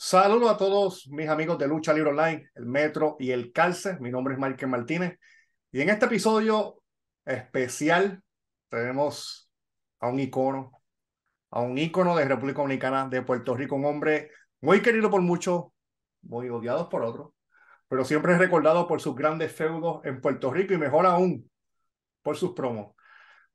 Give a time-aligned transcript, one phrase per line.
[0.00, 3.98] Saludos a todos mis amigos de Lucha Libre Online, el Metro y el Calce.
[3.98, 5.18] Mi nombre es Michael Martínez
[5.72, 6.84] y en este episodio
[7.24, 8.22] especial
[8.68, 9.50] tenemos
[9.98, 10.70] a un icono,
[11.50, 14.30] a un icono de República Dominicana de Puerto Rico, un hombre
[14.60, 15.64] muy querido por muchos,
[16.22, 17.32] muy odiado por otros,
[17.88, 21.50] pero siempre es recordado por sus grandes feudos en Puerto Rico y mejor aún
[22.22, 22.94] por sus promos.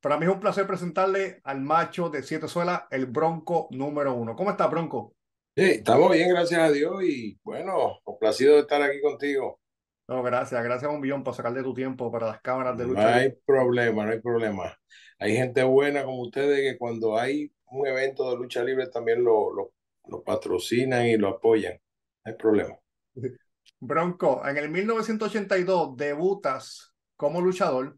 [0.01, 4.35] Para mí es un placer presentarle al macho de Siete Suelas, el Bronco número uno.
[4.35, 5.15] ¿Cómo está, Bronco?
[5.55, 9.59] Sí, estamos bien, gracias a Dios y bueno, complacido de estar aquí contigo.
[10.07, 12.85] No, gracias, gracias a un billón por sacar de tu tiempo para las cámaras de
[12.85, 13.01] lucha.
[13.03, 14.77] No hay problema, no hay problema.
[15.19, 19.53] Hay gente buena como ustedes que cuando hay un evento de lucha libre también lo,
[19.53, 19.73] lo,
[20.07, 21.73] lo patrocinan y lo apoyan.
[22.25, 22.75] No hay problema.
[23.79, 27.97] Bronco, en el 1982 debutas como luchador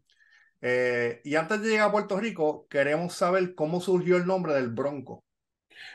[0.60, 4.70] eh, y antes de llegar a Puerto Rico queremos saber cómo surgió el nombre del
[4.70, 5.24] Bronco.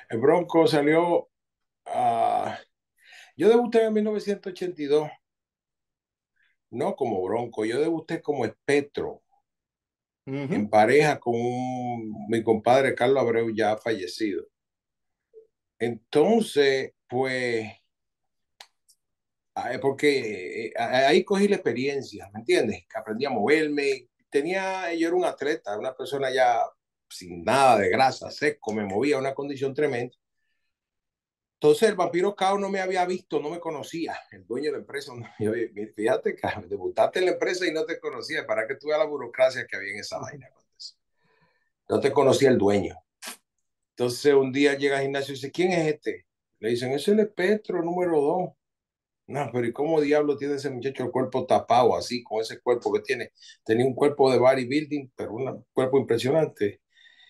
[0.09, 1.30] El Bronco salió
[1.85, 2.57] Ah,
[3.35, 5.09] yo debuté en 1982,
[6.71, 9.21] no como Bronco, yo debuté como Espectro,
[10.25, 11.33] en pareja con
[12.29, 14.45] mi compadre Carlos Abreu, ya fallecido.
[15.79, 17.67] Entonces, pues,
[19.55, 22.85] ah, porque eh, ahí cogí la experiencia, ¿me entiendes?
[22.95, 26.61] Aprendí a moverme, tenía, yo era un atleta, una persona ya
[27.09, 30.15] sin nada de grasa, seco, me movía una condición tremenda.
[31.63, 34.77] Entonces el vampiro Cao no me había visto, no me conocía, el dueño de la
[34.79, 35.13] empresa.
[35.95, 39.67] Fíjate que debutaste en la empresa y no te conocía, para que tuve la burocracia
[39.67, 40.49] que había en esa vaina.
[41.87, 42.95] No te conocía el dueño.
[43.91, 46.25] Entonces un día llega al gimnasio y dice, ¿quién es este?
[46.57, 48.49] Le dicen, es el espectro número dos.
[49.27, 52.91] No, pero ¿y cómo diablo tiene ese muchacho el cuerpo tapado así, con ese cuerpo
[52.91, 53.33] que tiene?
[53.63, 56.81] Tenía un cuerpo de bodybuilding, pero un cuerpo impresionante.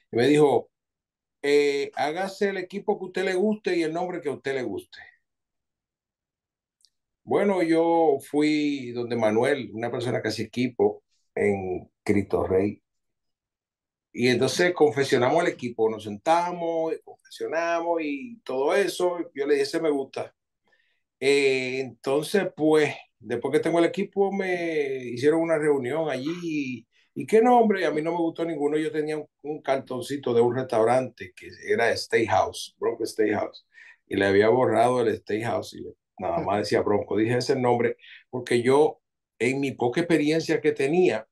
[0.09, 0.71] Y me dijo,
[1.41, 4.99] eh, hágase el equipo que usted le guste y el nombre que usted le guste.
[7.23, 11.03] Bueno, yo fui donde Manuel, una persona que hacía equipo
[11.35, 12.81] en Cristo Rey.
[14.13, 19.19] Y entonces confesionamos el equipo, nos sentamos, confesionamos y todo eso.
[19.33, 20.35] Yo le dije, me gusta.
[21.19, 27.41] Eh, entonces, pues, después que tengo el equipo, me hicieron una reunión allí ¿Y qué
[27.41, 27.85] nombre?
[27.85, 28.77] A mí no me gustó ninguno.
[28.77, 33.65] Yo tenía un, cartoncito de un restaurante que era Steakhouse, Bronco Steakhouse,
[34.07, 35.85] y le había borrado el Steakhouse y
[36.19, 37.17] nada más decía Bronco.
[37.17, 37.97] Dije ese nombre
[38.29, 39.01] porque yo,
[39.39, 41.27] en mi poca experiencia que tenía,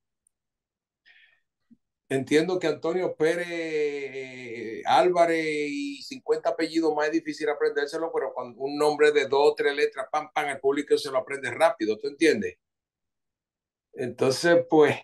[2.09, 8.78] entiendo que Antonio Pérez Álvarez y 50 apellidos más es difícil aprendérselo, pero cuando un
[8.78, 12.07] nombre de dos o tres letras, pam, pam, el público se lo aprende rápido, ¿tú
[12.07, 12.57] entiendes?
[13.94, 14.95] Entonces, pues,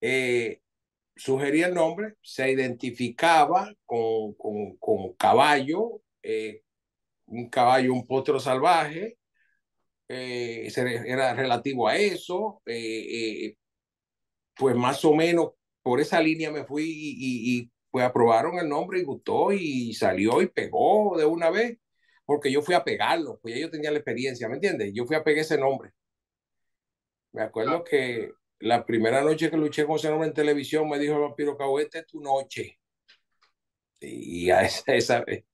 [0.00, 0.60] eh,
[1.14, 6.62] sugería el nombre, se identificaba con, con, caballo, eh,
[7.26, 9.18] un caballo, un potro salvaje,
[10.08, 10.68] eh,
[11.06, 12.62] era relativo a eso,
[14.54, 15.52] pues más o menos
[15.82, 20.42] por esa línea me fui y, y, pues aprobaron el nombre y gustó y salió
[20.42, 21.78] y pegó de una vez,
[22.26, 24.92] porque yo fui a pegarlo, pues ya yo tenía la experiencia, ¿me entiendes?
[24.94, 25.92] Yo fui a pegar ese nombre.
[27.32, 31.14] Me acuerdo que la primera noche que luché con ese nombre en televisión, me dijo
[31.14, 32.78] el vampiro Cabo, es tu noche.
[34.00, 35.44] Y a esa, esa vez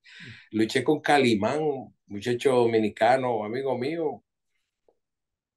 [0.50, 1.60] luché con Calimán,
[2.06, 4.24] muchacho dominicano, amigo mío.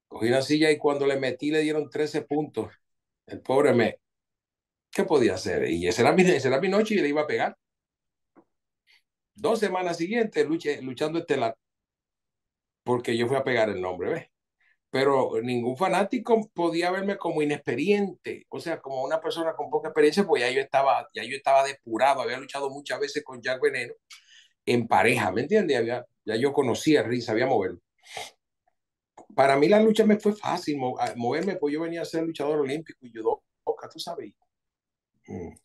[0.07, 2.71] Cogí una silla y cuando le metí le dieron 13 puntos.
[3.27, 3.99] El pobre me...
[4.91, 5.69] ¿Qué podía hacer?
[5.69, 7.57] Y esa era mi, esa era mi noche y le iba a pegar.
[9.35, 11.57] Dos semanas siguientes luché, luchando estelar.
[12.83, 14.34] Porque yo fui a pegar el nombre, ¿ves?
[14.95, 20.25] Pero ningún fanático podía verme como inexperiente, o sea, como una persona con poca experiencia,
[20.25, 23.93] pues ya yo estaba, ya yo estaba depurado, había luchado muchas veces con Jack Veneno
[24.65, 25.77] en pareja, ¿me entiendes?
[25.79, 27.81] Había, ya yo conocía a Riz, sabía moverlo.
[29.35, 33.05] Para mí la lucha me fue fácil moverme, pues yo venía a ser luchador olímpico
[33.05, 34.31] y judoka, tú sabes.
[35.27, 35.55] Mm.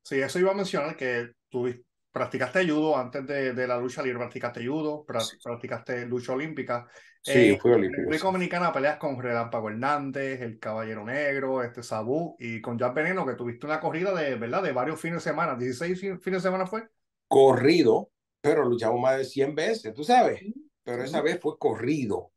[0.00, 4.20] Sí, eso iba a mencionar que tuviste practicaste judo antes de, de, la lucha libre,
[4.20, 6.88] practicaste judo, practicaste lucha olímpica.
[7.24, 8.02] Sí, eh, fui olímpico.
[8.02, 12.92] En República Dominicana peleas con Relámpago Hernández, el Caballero Negro, este Sabú y con Jack
[12.92, 14.62] Veneno, que tuviste una corrida de, ¿verdad?
[14.62, 15.56] de varios fines de semana.
[15.56, 16.86] ¿16 fines de semana fue?
[17.26, 18.10] Corrido,
[18.42, 20.42] pero luchamos más de 100 veces, tú sabes.
[20.82, 22.30] Pero esa vez fue corrido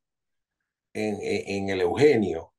[0.94, 2.54] en, en, el Eugenio,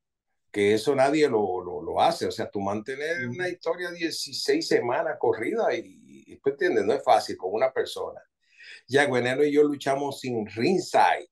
[0.52, 2.26] que eso nadie lo, lo, lo hace.
[2.26, 6.84] O sea, tú mantener una historia 16 semanas corrida y ¿tú entiendes?
[6.84, 8.20] No es fácil con una persona.
[8.86, 11.28] Ya Gwenero y yo luchamos sin ringside,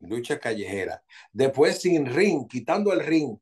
[0.00, 1.02] lucha callejera.
[1.32, 3.38] Después sin ring, quitando el ring.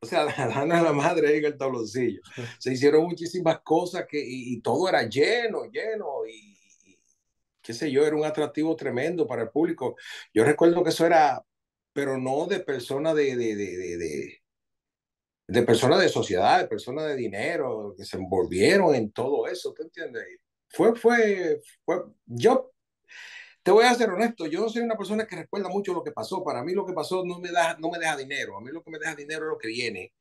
[0.00, 2.20] O sea, dando a la madre en el tabloncillo.
[2.58, 6.56] Se hicieron muchísimas cosas que, y, todo era lleno, lleno, y,
[7.62, 9.96] qué sé yo, era un atractivo tremendo para el público.
[10.32, 11.42] Yo recuerdo que eso era,
[11.92, 14.42] pero no de personas de, de, de, de,
[15.48, 19.82] de personas de sociedad, de personas de dinero, que se envolvieron en todo eso, ¿te
[19.84, 20.24] entiendes?
[20.68, 22.72] Fue, fue, fue, yo
[23.66, 26.12] te voy a ser honesto, yo no soy una persona que recuerda mucho lo que
[26.12, 26.44] pasó.
[26.44, 28.56] Para mí lo que pasó no me, da, no me deja dinero.
[28.56, 30.12] A mí lo que me deja dinero es lo que viene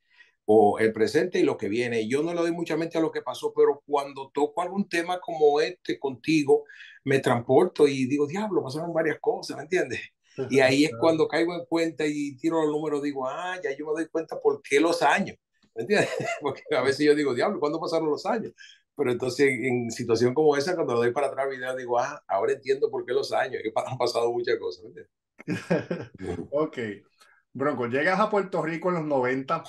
[0.46, 2.08] o el presente y lo que viene.
[2.08, 5.20] Yo no le doy mucha mente a lo que pasó, pero cuando toco algún tema
[5.20, 6.64] como este contigo,
[7.04, 10.02] me transporto y digo, diablo, pasaron varias cosas, ¿me entiendes?
[10.50, 13.86] Y ahí es cuando caigo en cuenta y tiro los números, digo, ah, ya yo
[13.86, 15.38] me doy cuenta por qué los años,
[15.76, 16.10] ¿me entiendes?
[16.42, 18.54] Porque a veces yo digo, diablo, ¿cuándo pasaron los años?
[18.96, 22.54] Pero entonces en situación como esa, cuando lo doy para atrás video, digo, ah, ahora
[22.54, 24.86] entiendo por qué los años, que han pasado muchas cosas,
[26.52, 26.78] ok.
[27.54, 29.64] Bronco, llegas a Puerto Rico en los 90,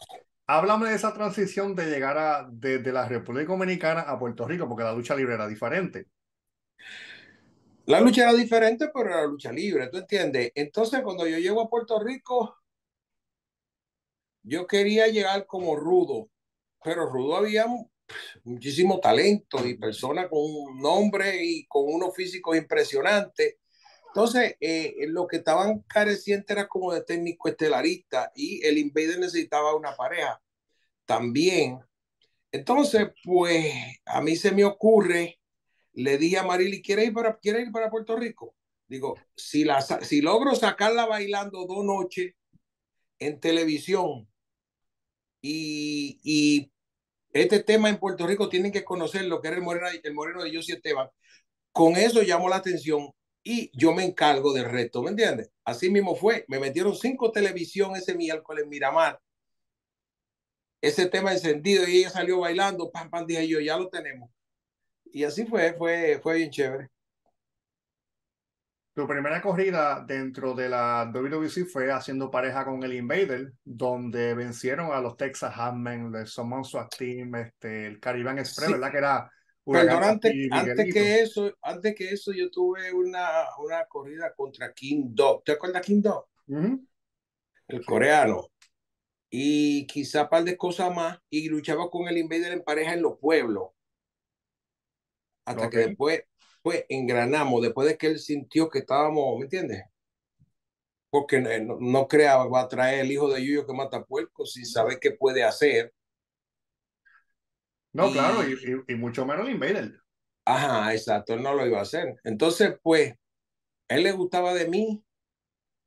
[0.49, 4.85] Háblame de esa transición de llegar a, desde la República Dominicana a Puerto Rico, porque
[4.85, 6.07] la lucha libre era diferente.
[7.87, 10.53] La lucha era diferente, pero era lucha libre, ¿tú entiendes?
[10.55, 12.59] Entonces, cuando yo llego a Puerto Rico,
[14.45, 16.31] yo quería llegar como rudo,
[16.83, 17.67] pero rudo había
[18.45, 23.57] muchísimo talento y personas con un nombre y con unos físicos impresionantes.
[24.09, 29.77] Entonces, eh, lo que estaban carecientes era como de técnico estelarista y el Invader necesitaba
[29.77, 30.41] una pareja
[31.05, 31.81] también.
[32.51, 33.75] Entonces, pues
[34.07, 35.39] a mí se me ocurre,
[35.93, 38.55] le dije a Marily, ¿quiere ir para, quiere ir para Puerto Rico?
[38.89, 42.35] Digo, si, la, si logro sacarla bailando dos noches
[43.19, 44.29] en televisión
[45.43, 46.73] y, y
[47.37, 50.43] este tema en Puerto Rico tienen que conocer lo que era el moreno, el moreno
[50.43, 51.09] de José Esteban.
[51.73, 53.11] Con eso llamó la atención
[53.43, 55.53] y yo me encargo del resto, ¿me entiendes?
[55.65, 59.21] Así mismo fue, me metieron cinco televisión ese miércoles en Miramar,
[60.81, 64.31] ese tema encendido y ella salió bailando, pam, pam, dije yo, ya lo tenemos.
[65.05, 66.91] Y así fue, fue, fue bien chévere.
[68.97, 74.91] Tu primera corrida dentro de la WWC fue haciendo pareja con el Invader, donde vencieron
[74.91, 78.91] a los Texas Hammen, el Summon Swat Team, este, el Caribbean Express, ¿verdad?
[78.91, 79.31] Que era
[79.71, 85.09] Perdón, antes, antes, que eso, antes que eso, yo tuve una, una corrida contra King
[85.09, 85.43] Dog.
[85.45, 86.27] ¿Te acuerdas King Dog?
[87.69, 88.47] El coreano.
[89.29, 91.19] Y quizá un par de cosas más.
[91.29, 93.71] Y luchaba con el Invader en pareja en los pueblos.
[95.45, 96.23] Hasta que después,
[96.67, 97.63] pues, engranamos.
[97.63, 99.85] Después de que él sintió que estábamos, ¿me entiendes?
[101.11, 104.67] Porque no, no creaba, va a traer el hijo de Yuyo que mata puercos sin
[104.67, 105.95] saber qué puede hacer
[107.97, 108.41] no, claro,
[108.89, 110.03] y, mucho menos el Invader.
[110.45, 112.17] Ajá, exacto, él no lo iba a hacer.
[112.25, 113.15] Entonces, pues,
[113.89, 115.03] él le gustaba de mí.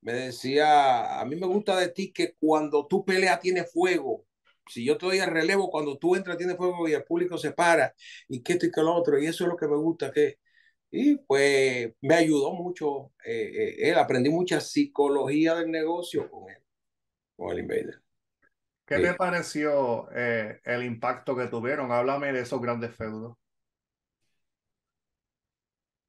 [0.01, 4.25] Me decía, a mí me gusta de ti que cuando tú peleas tiene fuego.
[4.67, 7.51] Si yo te doy el relevo, cuando tú entras tiene fuego y el público se
[7.51, 7.93] para
[8.27, 9.19] y que esto y que lo otro.
[9.19, 10.11] Y eso es lo que me gusta.
[10.11, 10.39] que
[10.91, 13.11] Y pues me ayudó mucho.
[13.23, 16.63] Eh, eh, él aprendí mucha psicología del negocio con él,
[17.35, 18.01] con el Invader.
[18.85, 21.91] ¿Qué te pareció eh, el impacto que tuvieron?
[21.91, 23.37] Háblame de esos grandes feudos.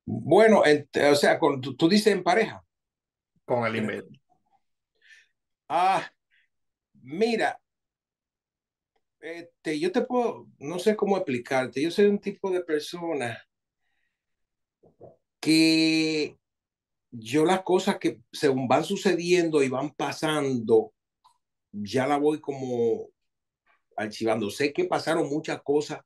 [0.06, 2.65] Bueno, o sea, con, tú, dices en pareja.
[3.44, 4.21] Con el email.
[5.69, 6.11] Ah,
[6.94, 7.61] mira,
[9.21, 13.38] este, yo te puedo, no sé cómo explicarte, yo soy un tipo de persona
[15.41, 16.38] que
[17.11, 20.93] yo las cosas que según van sucediendo y van pasando,
[21.73, 23.09] ya la voy como
[23.97, 24.50] archivando.
[24.50, 26.00] Sé que pasaron muchas cosas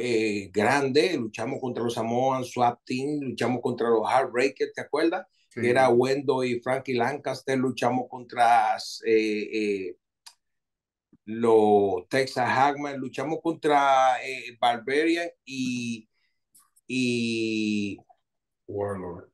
[0.00, 5.26] eh, grandes, luchamos contra los Samoan Swap Team, luchamos contra los Heartbreakers, ¿te acuerdas?
[5.50, 8.76] Que era Wendo y Frankie Lancaster, luchamos contra
[9.06, 9.96] eh, eh,
[11.24, 14.18] los Texas Hagman, luchamos contra
[14.60, 16.06] Barbarian y,
[16.86, 17.98] y
[18.66, 19.28] Warlord.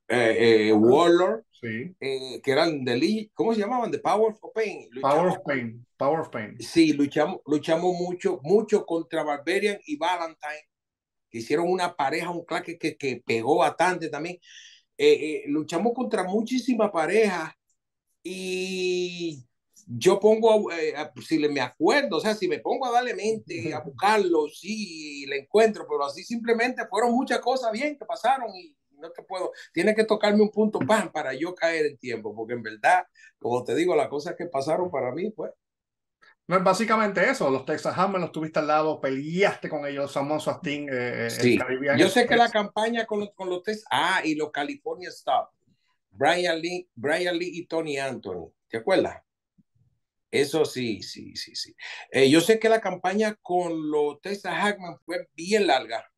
[0.74, 3.90] Warlord eh, que eran de ¿cómo se llamaban?
[3.90, 4.88] The Power of Pain.
[5.00, 6.56] Power of Pain, Power of Pain.
[6.60, 10.68] Sí, luchamos, luchamos mucho, mucho contra Barbarian y Valentine,
[11.30, 14.38] que hicieron una pareja, un claque que, que pegó bastante también.
[14.98, 17.52] Eh, eh, luchamos contra muchísimas parejas
[18.24, 19.46] y
[19.86, 20.68] yo pongo,
[21.24, 25.38] si me acuerdo, o sea, si me pongo a darle mente, a buscarlo, sí, le
[25.40, 29.94] encuentro, pero así simplemente fueron muchas cosas bien que pasaron y no te puedo, tiene
[29.94, 33.04] que tocarme un punto pan para yo caer en tiempo, porque en verdad,
[33.38, 35.50] como te digo, las cosas que pasaron para mí, pues.
[36.46, 40.40] No es básicamente eso, los Texas Hammers los tuviste al lado, peleaste con ellos, Samon
[40.40, 41.58] Swastin, eh, eh sí.
[41.96, 45.50] Yo sé que la campaña con los, con los Texas, ah, y los California Stop,
[46.10, 49.22] Brian Lee, Brian Lee y Tony Anthony, ¿te acuerdas?
[50.30, 51.76] Eso sí, sí, sí, sí.
[52.10, 56.11] Eh, yo sé que la campaña con los Texas Hackman fue bien larga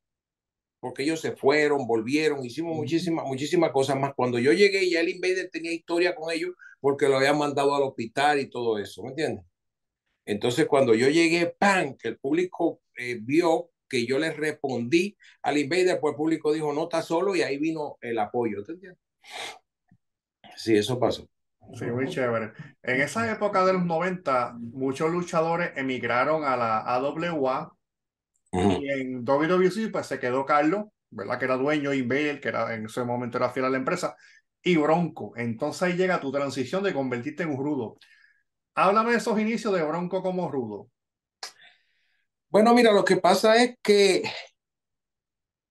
[0.85, 4.13] porque ellos se fueron, volvieron, hicimos muchísimas, muchísimas cosas más.
[4.15, 7.85] Cuando yo llegué, ya el Invader tenía historia con ellos porque lo habían mandado al
[7.85, 9.47] hospital y todo eso, ¿me entiendes?
[10.27, 11.97] Entonces, cuando yo llegué, ¡pam!
[11.97, 16.71] que el público eh, vio que yo les respondí al Invader, pues el público dijo,
[16.75, 19.01] no está solo y ahí vino el apoyo, ¿te entiendes?
[20.55, 21.27] Sí, eso pasó.
[21.73, 22.53] Sí, muy chévere.
[22.83, 27.75] En esa época de los 90, muchos luchadores emigraron a la AWA
[28.55, 31.39] y en WWE pues se quedó Carlos, ¿verdad?
[31.39, 34.17] Que era dueño, y Bale, que era, en ese momento era fiel a la empresa,
[34.63, 35.33] y Bronco.
[35.37, 37.99] Entonces ahí llega tu transición de convertirte en un rudo.
[38.75, 40.89] Háblame de esos inicios de Bronco como rudo.
[42.49, 44.23] Bueno, mira, lo que pasa es que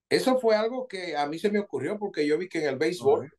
[0.09, 2.77] eso fue algo que a mí se me ocurrió porque yo vi que en el
[2.77, 3.31] béisbol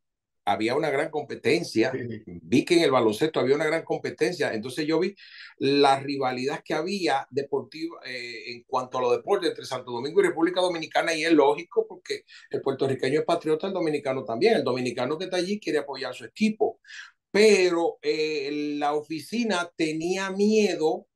[0.45, 1.93] había una gran competencia,
[2.27, 5.15] vi que en el baloncesto había una gran competencia, entonces yo vi
[5.59, 10.25] la rivalidad que había deportiva eh, en cuanto a los deportes entre Santo Domingo y
[10.25, 15.17] República Dominicana y es lógico porque el puertorriqueño es patriota, el dominicano también, el dominicano
[15.17, 16.81] que está allí quiere apoyar a su equipo,
[17.31, 21.07] pero eh, la oficina tenía miedo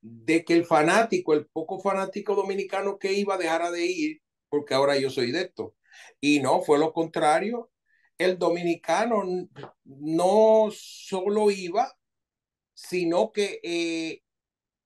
[0.00, 4.96] de que el fanático, el poco fanático dominicano que iba dejara de ir, porque ahora
[4.98, 5.74] yo soy de esto.
[6.20, 7.70] Y no, fue lo contrario
[8.18, 9.22] el dominicano
[9.84, 11.96] no solo iba,
[12.74, 14.22] sino que eh,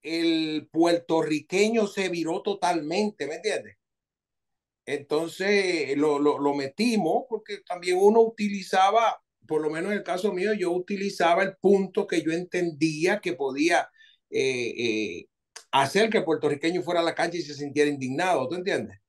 [0.03, 3.77] el puertorriqueño se viró totalmente, ¿me entiendes?
[4.85, 10.53] Entonces lo, lo, metimos porque también uno utilizaba, por lo menos en el caso mío,
[10.53, 13.89] yo utilizaba el punto que yo entendía que podía
[14.29, 15.27] eh, eh,
[15.71, 19.02] hacer que el puertorriqueño fuera a la cancha y se sintiera indignado, ¿tú entiendes?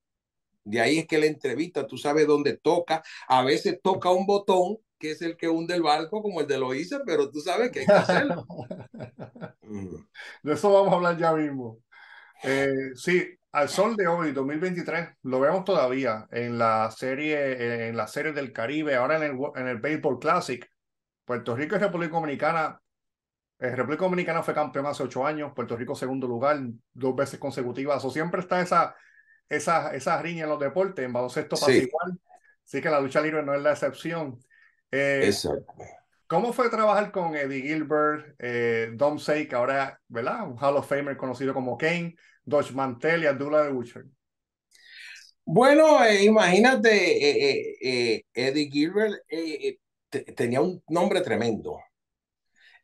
[0.64, 3.02] De ahí es que la entrevista, tú sabes dónde toca.
[3.28, 6.58] A veces toca un botón que es el que hunde el barco, como el de
[6.58, 8.46] Loíza, pero tú sabes que hay que hacerlo.
[10.42, 11.78] de eso vamos a hablar ya mismo.
[12.42, 18.06] Eh, sí, al sol de hoy, 2023, lo vemos todavía en la serie, en la
[18.06, 20.68] serie del Caribe, ahora en el, en el Baseball Classic.
[21.24, 22.80] Puerto Rico y República Dominicana.
[23.58, 26.58] Eh, República Dominicana fue campeón hace ocho años, Puerto Rico segundo lugar,
[26.92, 28.04] dos veces consecutivas.
[28.04, 28.94] O siempre está esa,
[29.56, 32.18] esas esa riñas en los deportes, en baloncesto pasa igual.
[32.64, 34.38] Así que la lucha libre no es la excepción.
[34.90, 35.74] Eh, Exacto.
[36.26, 40.48] ¿Cómo fue trabajar con Eddie Gilbert, eh, Dom Sake, ahora, ¿verdad?
[40.48, 44.06] Un Hall of Famer conocido como Kane, Dodge Mantel y Abdullah de Butcher?
[45.44, 49.22] Bueno, eh, imagínate, Eddie Gilbert
[50.34, 51.78] tenía un nombre tremendo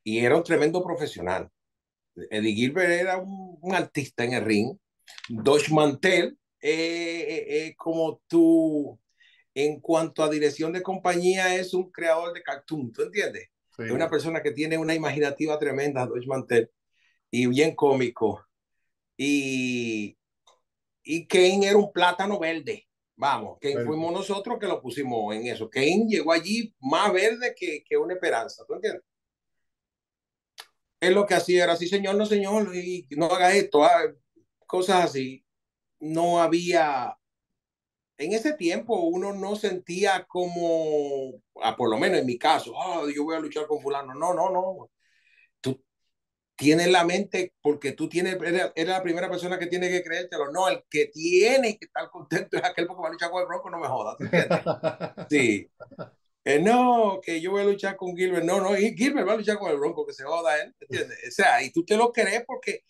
[0.04, 1.48] y era un tremendo profesional.
[2.14, 4.76] Eddie Gilbert era un, un artista en el ring.
[5.28, 8.98] Dodge Mantel eh, eh, como tú,
[9.54, 13.48] en cuanto a dirección de compañía, es un creador de cartoon, ¿tú entiendes?
[13.78, 16.70] Es una persona que tiene una imaginativa tremenda, Deutsch Mantel,
[17.30, 18.46] y bien cómico.
[19.16, 20.18] Y,
[21.02, 22.86] y Kane era un plátano verde.
[23.16, 25.70] Vamos, Kane fuimos nosotros que lo pusimos en eso.
[25.70, 29.02] Kane llegó allí más verde que, que una esperanza, ¿tú entiendes?
[31.00, 34.12] Él lo que hacía era así, señor, no, señor, y no haga esto, ah,
[34.66, 35.42] cosas así
[36.00, 37.16] no había,
[38.18, 43.08] en ese tiempo uno no sentía como, ah, por lo menos en mi caso, oh,
[43.08, 44.14] yo voy a luchar con fulano.
[44.14, 44.90] No, no, no.
[45.60, 45.82] Tú
[46.56, 50.50] tienes la mente porque tú tienes, eres, la primera persona que tiene que creértelo.
[50.52, 53.48] No, el que tiene que estar contento es aquel porque va a luchar con el
[53.48, 54.16] Bronco, no me jodas.
[55.30, 55.70] Sí.
[56.44, 58.44] Eh, no, que yo voy a luchar con Gilbert.
[58.44, 60.74] No, no, Gilbert va a luchar con el Bronco, que se joda él.
[60.80, 61.18] ¿Entiendes?
[61.28, 62.82] O sea, y tú te lo crees porque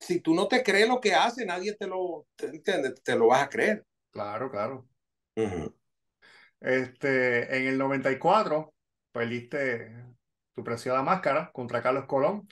[0.00, 3.42] si tú no te crees lo que hace, nadie te lo, te, te lo vas
[3.42, 3.84] a creer.
[4.10, 4.88] Claro, claro.
[6.58, 8.72] Este, en el 94,
[9.12, 10.04] perdiste
[10.54, 12.48] tu preciada máscara contra Carlos Colón.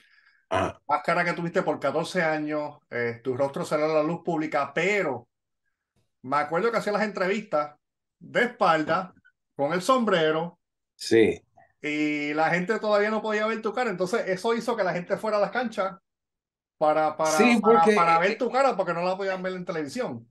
[0.87, 5.27] Máscara que tuviste por 14 años, eh, tu rostro salió a la luz pública, pero
[6.23, 7.75] me acuerdo que hacía las entrevistas
[8.19, 9.13] de espalda,
[9.55, 10.59] con el sombrero.
[10.95, 11.39] Sí.
[11.81, 15.17] Y la gente todavía no podía ver tu cara, entonces eso hizo que la gente
[15.17, 15.97] fuera a las canchas
[16.79, 20.25] para, para, sí, porque, para, ver tu cara porque no la podían ver en televisión.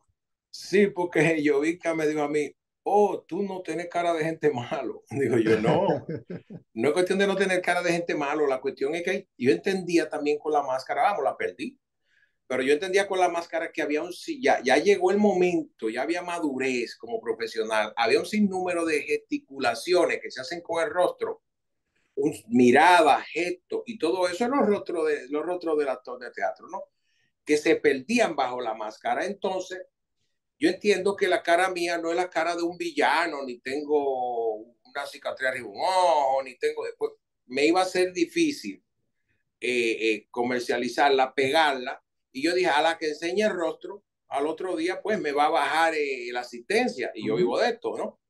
[0.50, 2.50] Sí, porque Yovica me dijo a mí,
[2.84, 5.04] oh, tú no tienes cara de gente malo.
[5.10, 5.86] Digo yo, no,
[6.72, 9.52] no es cuestión de no tener cara de gente malo, la cuestión es que yo
[9.52, 11.78] entendía también con la máscara, vamos, la perdí,
[12.46, 16.00] pero yo entendía con la máscara que había un, ya, ya llegó el momento, ya
[16.00, 21.42] había madurez como profesional, había un sinnúmero de gesticulaciones que se hacen con el rostro
[22.48, 26.68] mirada, gesto y todo eso en los rostros, de, los rostros del actor de teatro,
[26.68, 26.82] ¿no?
[27.44, 29.24] Que se perdían bajo la máscara.
[29.24, 29.80] Entonces,
[30.58, 34.54] yo entiendo que la cara mía no es la cara de un villano, ni tengo
[34.56, 37.12] una cicatriz arriba un ojo, ni tengo después.
[37.46, 38.82] Me iba a ser difícil
[39.60, 42.02] eh, eh, comercializarla, pegarla.
[42.32, 45.46] Y yo dije, a la que enseñe el rostro, al otro día pues me va
[45.46, 48.20] a bajar eh, la asistencia y yo vivo de esto, ¿no?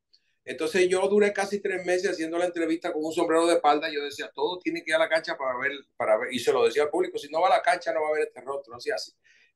[0.49, 3.93] Entonces yo duré casi tres meses haciendo la entrevista con un sombrero de espalda.
[3.93, 6.33] Yo decía, todo tiene que ir a la cancha para ver, para ver.
[6.33, 8.13] Y se lo decía al público, si no va a la cancha no va a
[8.13, 9.13] ver este rostro, no así.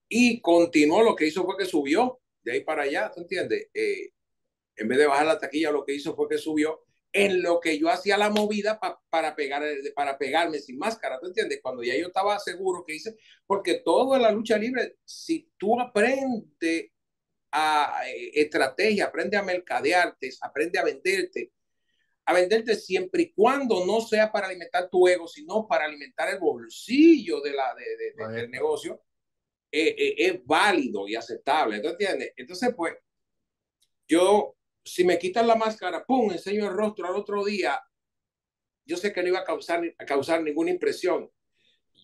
[0.07, 3.71] Y continuó, lo que hizo fue que subió de ahí para allá, ¿tú entiendes?
[3.73, 4.11] Eh,
[4.77, 7.79] en vez de bajar la taquilla, lo que hizo fue que subió en lo que
[7.79, 9.63] yo hacía la movida para, pegar,
[9.95, 11.61] para pegarme sin máscara, ¿tú entiendes?
[11.63, 15.81] Cuando ya yo estaba seguro que hice, porque todo en la lucha libre, si tú
[15.81, 16.91] aprendes
[17.53, 21.53] a estrategia, aprende a mercadearte, aprende a venderte,
[22.25, 26.39] a venderte siempre y cuando no sea para alimentar tu ego, sino para alimentar el
[26.39, 29.03] bolsillo de la, de, del negocio,
[29.71, 31.81] eh, eh, es válido y aceptable.
[31.81, 32.33] ¿Tú entiendes?
[32.37, 32.95] Entonces, pues,
[34.07, 37.81] yo, si me quitan la máscara, pum, enseño el rostro al otro día,
[38.85, 41.31] yo sé que no iba a causar, a causar ninguna impresión.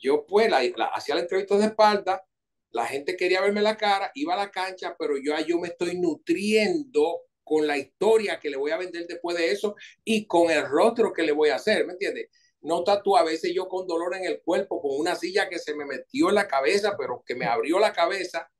[0.00, 0.60] Yo, pues, la,
[0.94, 2.22] hacía la entrevista de espalda,
[2.70, 5.98] la gente quería verme la cara, iba a la cancha, pero yo, yo me estoy
[5.98, 10.66] nutriendo con la historia que le voy a vender después de eso y con el
[10.68, 12.28] rostro que le voy a hacer, ¿me entiendes?
[12.60, 15.74] Nota tú a veces yo con dolor en el cuerpo, con una silla que se
[15.74, 18.50] me metió en la cabeza, pero que me abrió la cabeza,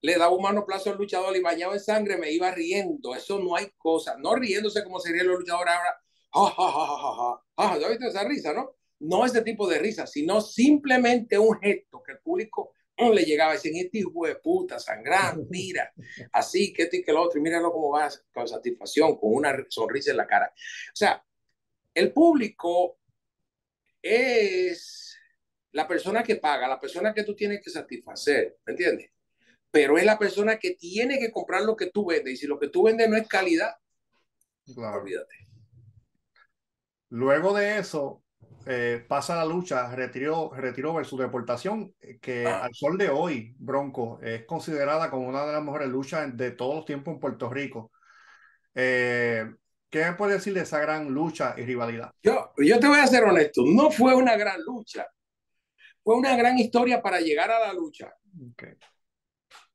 [0.00, 3.14] le daba un manoplazo al luchador y bañado en sangre, me iba riendo.
[3.14, 6.00] Eso no hay cosa, no riéndose como serían los luchadores ahora.
[6.30, 7.78] Ja, ja, ja, ja, ja.
[7.78, 8.76] ¿Ya viste esa risa, no?
[9.00, 13.54] No ese tipo de risa, sino simplemente un gesto que el público le llegaba a
[13.54, 15.92] decir, este hijo de puta, sangrando, mira,
[16.32, 19.56] así, que este y que lo otro, y míralo cómo va con satisfacción, con una
[19.68, 20.52] sonrisa en la cara.
[20.54, 21.24] O sea,
[21.94, 22.98] el público
[24.02, 25.16] es
[25.72, 29.10] la persona que paga, la persona que tú tienes que satisfacer, ¿me entiendes?
[29.70, 32.58] Pero es la persona que tiene que comprar lo que tú vendes, y si lo
[32.58, 33.76] que tú vendes no es calidad,
[34.76, 35.34] olvídate.
[37.10, 38.22] Luego de eso,
[38.70, 42.64] eh, pasa la lucha, retiró, retiró versus deportación, eh, que ah.
[42.64, 46.74] al sol de hoy, Bronco, es considerada como una de las mejores luchas de todos
[46.74, 47.90] los tiempos en Puerto Rico.
[48.74, 49.50] Eh,
[49.88, 52.12] ¿Qué me puede decir de esa gran lucha y rivalidad?
[52.22, 55.06] Yo, yo te voy a ser honesto, no fue una gran lucha,
[56.02, 58.14] fue una gran historia para llegar a la lucha.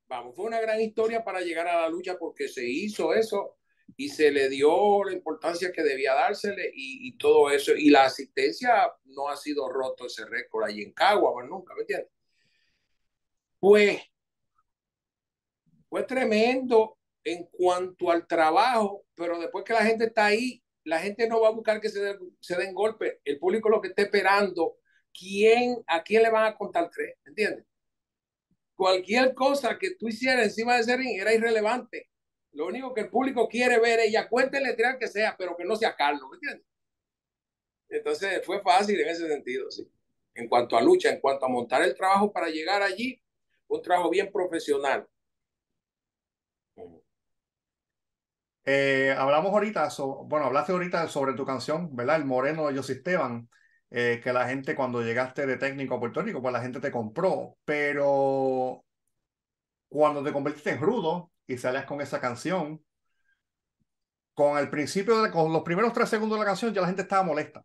[0.06, 3.58] Vamos, fue una gran historia para llegar a la lucha porque se hizo eso
[3.96, 7.74] y se le dio la importancia que debía dársele y, todo eso.
[7.76, 11.82] Y la asistencia no ha sido roto ese récord ahí en Cagua, pues nunca, ¿me
[11.82, 12.10] entiendes?
[13.60, 14.02] Pues
[15.90, 21.28] fue tremendo en cuanto al trabajo, pero después que la gente está ahí, la gente
[21.28, 23.20] no va a buscar que se, se den golpes.
[23.24, 24.78] El público lo que está esperando,
[25.18, 27.16] ¿quién, ¿a quién le van a contar tres?
[27.24, 27.66] ¿Me entiendes?
[28.76, 32.10] Cualquier cosa que tú hicieras encima de ese ring era irrelevante
[32.54, 35.66] lo único que el público quiere ver es ya cuéntele el que sea, pero que
[35.66, 36.66] no sea Carlos, ¿me entiendes?
[37.90, 39.88] Entonces fue fácil en ese sentido, sí.
[40.36, 43.22] En cuanto a lucha, en cuanto a montar el trabajo para llegar allí,
[43.68, 45.08] un trabajo bien profesional.
[48.66, 49.90] Eh, hablamos ahorita,
[50.26, 52.16] bueno, hablaste ahorita sobre tu canción, ¿verdad?
[52.18, 53.50] El Moreno de José Esteban,
[53.92, 56.92] eh, que la gente cuando llegaste de técnico a Puerto Rico, pues la gente te
[56.92, 58.86] compró, pero
[59.90, 62.84] cuando te convertiste en rudo, y sales con esa canción,
[64.34, 67.04] con el principio, de, con los primeros tres segundos de la canción, ya la gente
[67.04, 67.64] estaba molesta.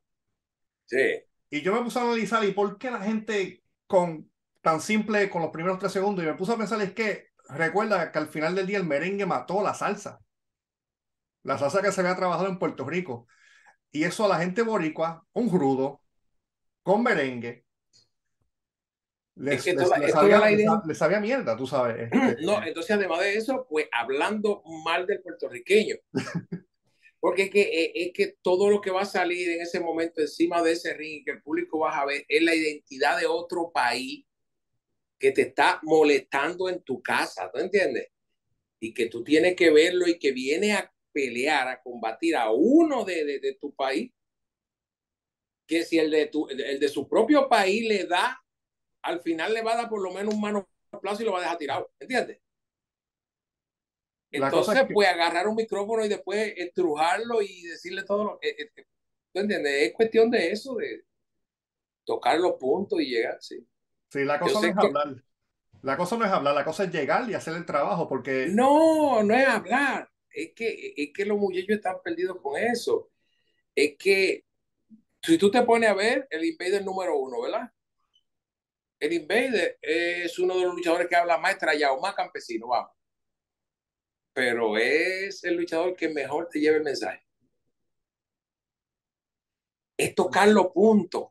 [0.85, 1.23] Sí.
[1.51, 5.43] Y yo me puse a analizar, ¿y por qué la gente con tan simple, con
[5.43, 6.25] los primeros tres segundos?
[6.25, 9.27] Y me puse a pensar, es que recuerda que al final del día el merengue
[9.27, 10.21] mató la salsa.
[11.43, 13.27] La salsa que se había trabajado en Puerto Rico.
[13.91, 16.03] Y eso a la gente boricua, un rudo,
[16.83, 17.65] con merengue,
[19.39, 19.63] les,
[20.99, 22.11] sabía, mierda, tú sabes.
[22.13, 25.97] Este, no, entonces además de eso, pues hablando mal del puertorriqueño.
[27.21, 30.21] Porque es que, eh, es que todo lo que va a salir en ese momento
[30.21, 33.73] encima de ese ring que el público va a ver es la identidad de otro
[33.73, 34.25] país
[35.19, 38.09] que te está molestando en tu casa, ¿tú entiendes?
[38.79, 43.05] Y que tú tienes que verlo y que viene a pelear, a combatir a uno
[43.05, 44.13] de, de, de tu país,
[45.67, 48.41] que si el de, tu, el de su propio país le da
[49.09, 50.69] al final le va a dar por lo menos un mano
[51.01, 52.39] plazo y lo va a dejar tirado, ¿entiendes?
[54.31, 58.51] Entonces, pues agarrar un micrófono y después estrujarlo y decirle todo lo que...
[58.51, 58.87] Eh, eh,
[59.33, 59.89] ¿Tú entiendes?
[59.89, 61.05] Es cuestión de eso, de
[62.05, 63.67] tocar los puntos y llegar, sí.
[64.11, 65.25] Sí, la cosa no es hablar.
[65.83, 68.49] La cosa no es hablar, la cosa es llegar y hacer el trabajo, porque...
[68.51, 70.11] No, no es hablar.
[70.31, 73.11] Es que, es que los muchachos están perdidos con eso.
[73.75, 74.45] Es que
[75.23, 77.71] si tú te pones a ver el invader número uno, ¿verdad?
[79.01, 82.93] El Invader es uno de los luchadores que habla más estrellado, más campesino, vamos.
[84.33, 87.25] Pero es el luchador que mejor te lleva el mensaje.
[89.97, 91.29] Es tocar los puntos.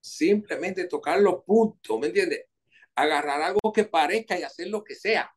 [0.00, 2.46] Simplemente tocar los puntos, ¿me entiendes?
[2.94, 5.34] Agarrar algo que parezca y hacer lo que sea.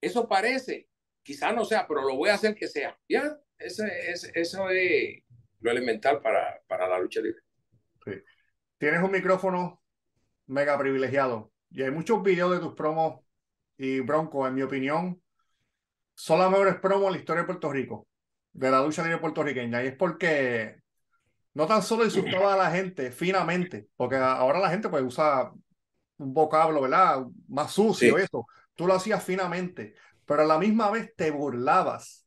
[0.00, 0.88] Eso parece,
[1.22, 2.98] quizá no sea, pero lo voy a hacer que sea.
[3.08, 5.22] Ya, eso es, eso es
[5.60, 7.42] lo elemental para, para la lucha libre.
[8.04, 8.12] Sí.
[8.80, 9.82] Tienes un micrófono
[10.46, 13.20] mega privilegiado y hay muchos videos de tus promos
[13.76, 15.20] y Bronco, en mi opinión,
[16.14, 18.08] son las mejores promos en la historia de Puerto Rico,
[18.54, 19.84] de la lucha libre puertorriqueña.
[19.84, 20.80] Y es porque
[21.52, 25.52] no tan solo insultaba a la gente finamente, porque ahora la gente pues usa
[26.16, 27.26] un vocablo, ¿verdad?
[27.48, 28.46] Más sucio, eso.
[28.74, 32.26] Tú lo hacías finamente, pero a la misma vez te burlabas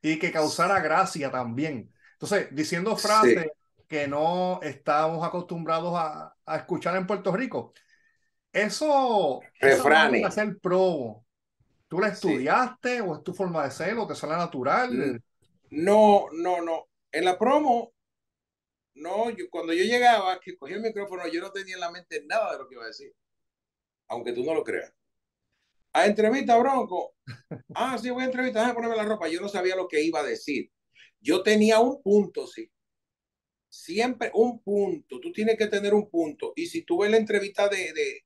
[0.00, 1.92] y que causara gracia también.
[2.12, 3.48] Entonces, diciendo frases
[3.88, 7.72] que no estamos acostumbrados a, a, escuchar en Puerto Rico.
[8.52, 10.20] Eso, Refranes.
[10.20, 11.26] eso hacer promo.
[11.88, 15.22] ¿Tú la estudiaste o es tu forma de ser o te sale natural?
[15.70, 16.88] No, no, no.
[17.10, 17.94] En la promo,
[18.94, 22.22] no, yo, cuando yo llegaba, que cogí el micrófono, yo no tenía en la mente
[22.26, 23.14] nada de lo que iba a decir.
[24.08, 24.92] Aunque tú no lo creas.
[25.94, 27.14] A entrevista, Bronco.
[27.74, 29.28] Ah, sí, voy a entrevistar, déjame ponerme la ropa.
[29.28, 30.70] Yo no sabía lo que iba a decir.
[31.20, 32.70] Yo tenía un punto, sí.
[33.68, 35.20] Siempre un punto.
[35.20, 36.52] Tú tienes que tener un punto.
[36.56, 38.24] Y si tú ves la entrevista de, de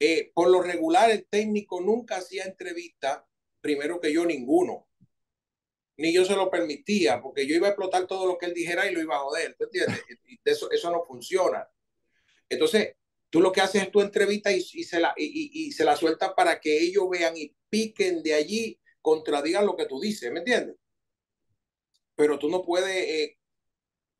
[0.00, 3.26] eh, por lo regular, el técnico nunca hacía entrevista,
[3.60, 4.88] primero que yo, ninguno.
[5.98, 8.90] Ni yo se lo permitía, porque yo iba a explotar todo lo que él dijera
[8.90, 9.54] y lo iba a joder.
[9.56, 10.02] ¿Tú entiendes?
[10.44, 11.68] Eso, eso no funciona.
[12.48, 12.96] Entonces,
[13.30, 16.32] tú lo que haces es tu entrevista y, y se la, y, y, la sueltas
[16.34, 20.76] para que ellos vean y piquen de allí, contradigan lo que tú dices, ¿me entiendes?
[22.14, 23.38] pero tú no puedes, eh,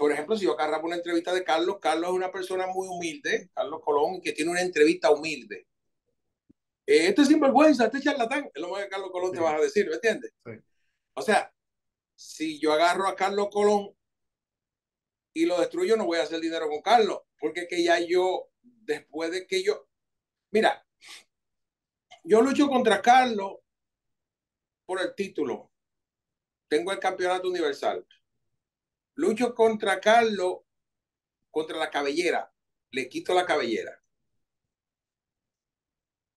[0.02, 3.50] por ejemplo, si yo agarraba una entrevista de Carlos, Carlos es una persona muy humilde,
[3.54, 5.68] Carlos Colón, que tiene una entrevista humilde.
[6.84, 9.36] Eh, este es sinvergüenza, este charlatán, es lo más que Carlos Colón sí.
[9.36, 10.34] te va a decir, ¿me entiendes?
[10.44, 10.50] Sí.
[11.14, 11.54] O sea,
[12.16, 13.96] si yo agarro a Carlos Colón
[15.34, 19.30] y lo destruyo, no voy a hacer dinero con Carlos, porque que ya yo, después
[19.30, 19.86] de que yo,
[20.50, 20.84] mira,
[22.24, 23.58] yo lucho contra Carlos
[24.84, 25.70] por el título,
[26.66, 28.04] tengo el campeonato universal.
[29.14, 30.60] Lucho contra Carlos,
[31.50, 32.52] contra la cabellera.
[32.90, 34.02] Le quito la cabellera.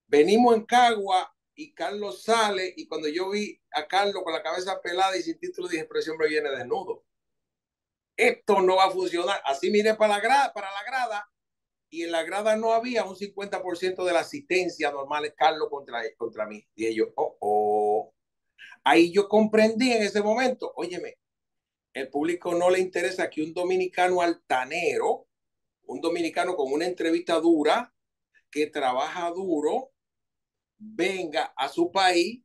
[0.08, 4.82] Venimos en Cagua y Carlos sale y cuando yo vi a Carlos con la cabeza
[4.82, 7.04] pelada y sin título dije, pero ese viene desnudo.
[8.18, 9.42] Esto no va a funcionar.
[9.46, 11.30] Así miré para la grada, para la grada
[11.90, 16.46] y en la grada no había un 50% de la asistencia normal Carlos contra, contra
[16.46, 16.66] mí.
[16.76, 18.14] Y ellos, oh, oh.
[18.84, 21.18] Ahí yo comprendí en ese momento, óyeme,
[21.96, 25.30] el público no le interesa que un dominicano altanero,
[25.84, 27.96] un dominicano con una entrevista dura,
[28.52, 29.94] que trabaja duro,
[30.78, 32.44] venga a su país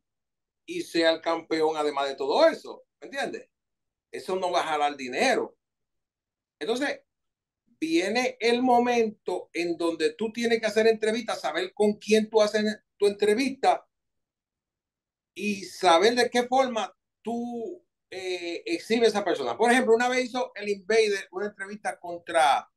[0.65, 2.85] y sea el campeón además de todo eso.
[3.01, 3.49] ¿Me entiendes?
[4.09, 5.57] Eso no va a jalar dinero.
[6.57, 7.01] Entonces,
[7.77, 12.63] viene el momento en donde tú tienes que hacer entrevistas, saber con quién tú haces
[12.95, 13.85] tu entrevista
[15.35, 19.57] y saber de qué forma tú eh, exhibes a esa persona.
[19.57, 22.69] Por ejemplo, una vez hizo el Invader una entrevista contra,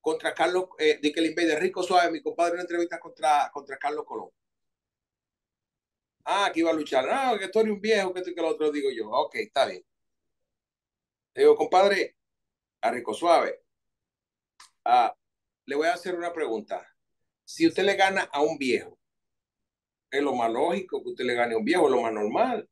[0.00, 3.78] contra Carlos, eh, de que el Invader, Rico Suave, mi compadre, una entrevista contra, contra
[3.78, 4.30] Carlos Colón.
[6.24, 7.06] Ah, que iba a luchar.
[7.08, 9.08] Ah, que estoy un viejo, que y que lo otro, digo yo.
[9.10, 9.84] Ok, está bien.
[11.34, 12.16] Digo, compadre,
[12.80, 13.62] a Rico Suave,
[15.66, 16.86] le voy a hacer una pregunta.
[17.44, 18.98] Si usted le gana a un viejo,
[20.10, 22.68] es lo más lógico que usted le gane a un viejo, es lo más normal.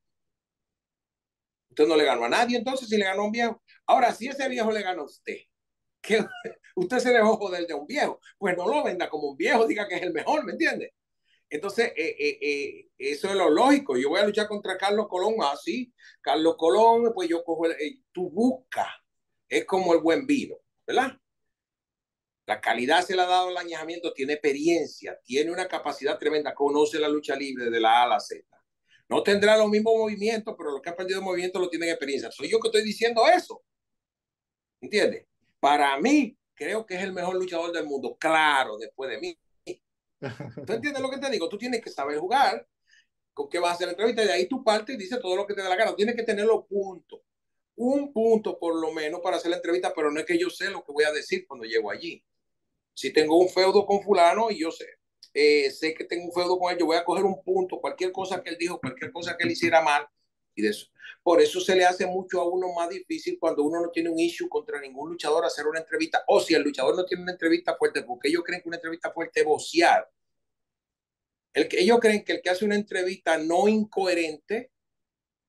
[1.74, 3.60] Usted no le ganó a nadie, entonces si le ganó a un viejo.
[3.84, 5.38] Ahora, si ese viejo le ganó a usted,
[6.76, 9.88] usted se dejó joder de un viejo, pues no lo venda como un viejo, diga
[9.88, 10.94] que es el mejor, ¿me entiende?
[11.50, 13.96] Entonces, eh, eh, eh, eso es lo lógico.
[13.96, 15.92] Yo voy a luchar contra Carlos Colón, así.
[15.92, 18.88] Ah, Carlos Colón, pues yo cojo, el, tú buscas,
[19.48, 20.54] es como el buen vino,
[20.86, 21.18] ¿verdad?
[22.46, 27.00] La calidad se le ha dado el añejamiento, tiene experiencia, tiene una capacidad tremenda, conoce
[27.00, 28.44] la lucha libre de la A a la Z.
[29.08, 32.30] No tendrá los mismos movimientos, pero lo que ha aprendido movimiento lo tienen experiencia.
[32.30, 33.62] Soy yo que estoy diciendo eso.
[34.80, 35.26] ¿Entiendes?
[35.60, 38.16] Para mí, creo que es el mejor luchador del mundo.
[38.18, 39.38] Claro, después de mí.
[40.66, 41.48] ¿Tú entiendes lo que te digo?
[41.48, 42.66] Tú tienes que saber jugar,
[43.32, 45.36] con qué vas a hacer la entrevista, y de ahí tu parte y dice todo
[45.36, 45.94] lo que te da la gana.
[45.94, 47.20] Tienes que tener los puntos.
[47.76, 50.70] Un punto por lo menos para hacer la entrevista, pero no es que yo sé
[50.70, 52.24] lo que voy a decir cuando llego allí
[52.94, 54.86] si tengo un feudo con fulano y yo sé,
[55.34, 58.12] eh, sé que tengo un feudo con él, yo voy a coger un punto, cualquier
[58.12, 60.06] cosa que él dijo, cualquier cosa que él hiciera mal,
[60.54, 60.86] y de eso.
[61.22, 64.18] Por eso se le hace mucho a uno más difícil cuando uno no tiene un
[64.18, 67.76] issue contra ningún luchador hacer una entrevista, o si el luchador no tiene una entrevista
[67.76, 70.08] fuerte, porque ellos creen que una entrevista fuerte es vocear.
[71.52, 74.70] El que, ellos creen que el que hace una entrevista no incoherente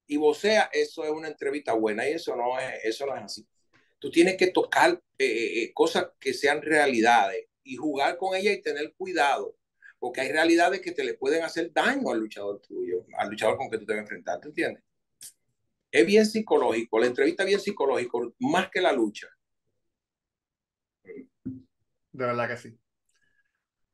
[0.07, 3.47] y vocea, eso es una entrevista buena, y eso no es, eso no es así
[4.05, 8.61] tú tienes que tocar eh, eh, cosas que sean realidades y jugar con ella y
[8.61, 9.57] tener cuidado,
[9.99, 13.69] porque hay realidades que te le pueden hacer daño al luchador tuyo, al luchador con
[13.69, 14.83] que tú te vas a enfrentar, ¿te entiendes?
[15.91, 19.27] Es bien psicológico, la entrevista es bien psicológico, más que la lucha.
[21.43, 22.79] De verdad que sí.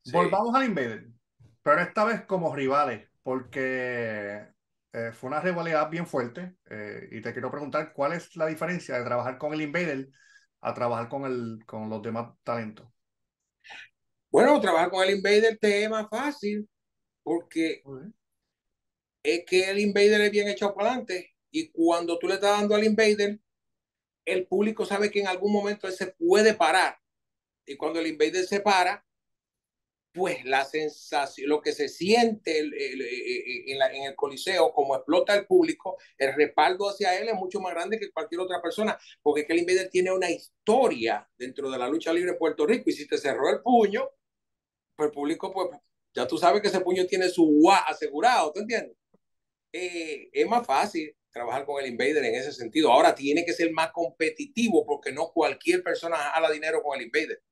[0.02, 0.12] sí.
[0.12, 1.08] Volvamos al Invader,
[1.62, 4.48] pero esta vez como rivales, porque
[4.92, 8.98] eh, fue una rivalidad bien fuerte eh, y te quiero preguntar cuál es la diferencia
[8.98, 10.10] de trabajar con el Invader
[10.60, 12.88] a trabajar con, el, con los demás talentos.
[14.32, 16.66] Bueno, trabajar con el Invader te es más fácil
[17.22, 17.82] porque
[19.22, 22.74] es que el Invader es bien echado para adelante y cuando tú le estás dando
[22.74, 23.38] al Invader,
[24.24, 26.98] el público sabe que en algún momento él se puede parar
[27.66, 29.04] y cuando el Invader se para,
[30.12, 34.72] pues la sensación, lo que se siente el, el, el, en, la, en, el coliseo,
[34.72, 38.62] como explota el público, el respaldo hacia él es mucho más grande que cualquier otra
[38.62, 42.66] persona, porque que el Invader tiene una historia dentro de la lucha libre en Puerto
[42.66, 44.08] Rico y si te cerró el puño,
[45.04, 45.68] el público, pues
[46.14, 48.96] ya tú sabes que ese puño tiene su guá asegurado, ¿tú entiendes?
[49.72, 52.92] Eh, es más fácil trabajar con el Invader en ese sentido.
[52.92, 57.42] Ahora tiene que ser más competitivo porque no cualquier persona jala dinero con el Invader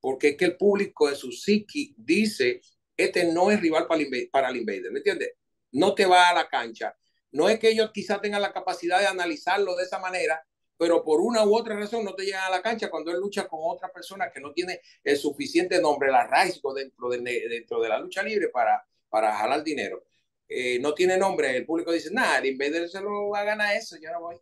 [0.00, 2.60] porque es que el público de su psiqui dice,
[2.96, 5.32] este no es rival para el, invader, para ¿me entiendes?
[5.72, 6.96] No te va a la cancha.
[7.30, 10.42] No es que ellos quizás tengan la capacidad de analizarlo de esa manera,
[10.78, 13.48] pero por una u otra razón no te llegan a la cancha cuando él lucha
[13.48, 17.88] con otra persona que no tiene el suficiente nombre, la arraigo dentro de, dentro de
[17.88, 20.04] la lucha libre para, para jalar dinero.
[20.48, 23.76] Eh, no tiene nombre, el público dice, nada, el Invader se lo va a ganar
[23.76, 24.36] eso, yo no voy.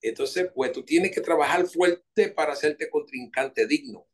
[0.00, 4.06] Entonces, pues tú tienes que trabajar fuerte para hacerte contrincante digno.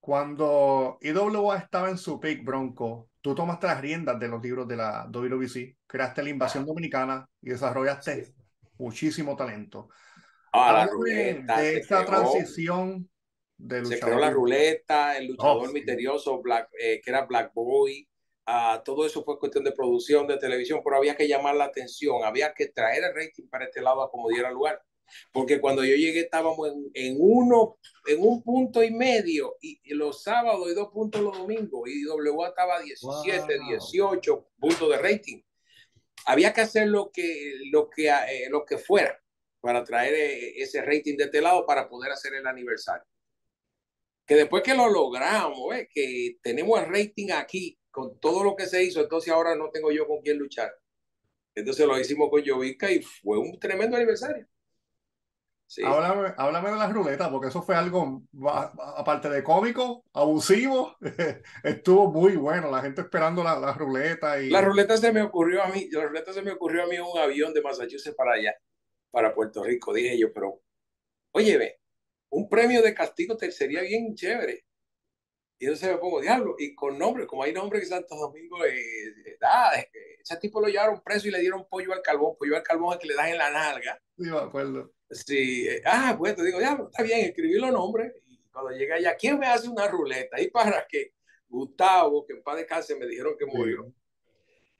[0.00, 4.76] Cuando IWA estaba en su pick, Bronco, tú tomaste las riendas de los libros de
[4.76, 8.41] la WBC, creaste la invasión dominicana y desarrollaste sí.
[8.82, 9.88] Muchísimo talento.
[10.52, 13.08] Ah, la ruleta, de esa transición
[13.56, 13.98] de luchador.
[13.98, 16.42] Se creó la ruleta, el luchador oh, misterioso.
[16.42, 18.08] Black, eh, que era Black Boy.
[18.46, 22.24] Uh, todo eso fue cuestión de producción, de televisión, pero había que llamar la atención,
[22.24, 24.82] había que traer el rating para este lado a como diera lugar
[25.32, 29.94] porque cuando yo llegué estábamos en, en uno, en un punto y medio, y, y,
[29.94, 33.68] los sábados y dos puntos los domingos, y WA estaba 17, wow.
[33.68, 35.42] 18 puntos de rating.
[36.26, 39.20] Había que hacer lo que, lo que, eh, lo que fuera
[39.60, 43.06] para traer eh, ese rating de este lado para poder hacer el aniversario.
[44.26, 45.88] Que después que lo logramos, ¿eh?
[45.92, 49.90] que tenemos el rating aquí con todo lo que se hizo, entonces ahora no tengo
[49.92, 50.72] yo con quién luchar.
[51.54, 54.46] Entonces lo hicimos con Jovica y fue un tremendo aniversario.
[55.72, 55.80] Sí.
[55.82, 58.22] Háblame, háblame, de las ruletas, porque eso fue algo,
[58.94, 60.98] aparte de cómico, abusivo,
[61.64, 64.38] estuvo muy bueno, la gente esperando la, la, ruleta.
[64.38, 64.50] Y...
[64.50, 67.04] La ruleta se me ocurrió a mí, la ruleta se me ocurrió a mí en
[67.04, 68.54] un avión de Massachusetts para allá,
[69.10, 70.60] para Puerto Rico, dije yo, pero,
[71.30, 71.80] oye, ve,
[72.28, 74.66] un premio de castigo te sería bien chévere.
[75.58, 78.74] Y entonces me pongo, diablo, y con nombre, como hay nombre que Santo Domingo, eh,
[78.76, 79.72] eh, ah,
[80.20, 82.98] ese tipo lo llevaron preso y le dieron pollo al carbón, pollo al carbón es
[82.98, 83.98] que le dan en la nalga.
[84.18, 84.92] Sí, me acuerdo.
[85.12, 88.14] Sí, ah, pues te digo, ya, está bien, escribí los nombres.
[88.26, 90.40] Y cuando llegué allá, ¿quién me hace una ruleta?
[90.40, 91.12] Y para que
[91.48, 93.92] Gustavo, que en paz descanse, me dijeron que murió.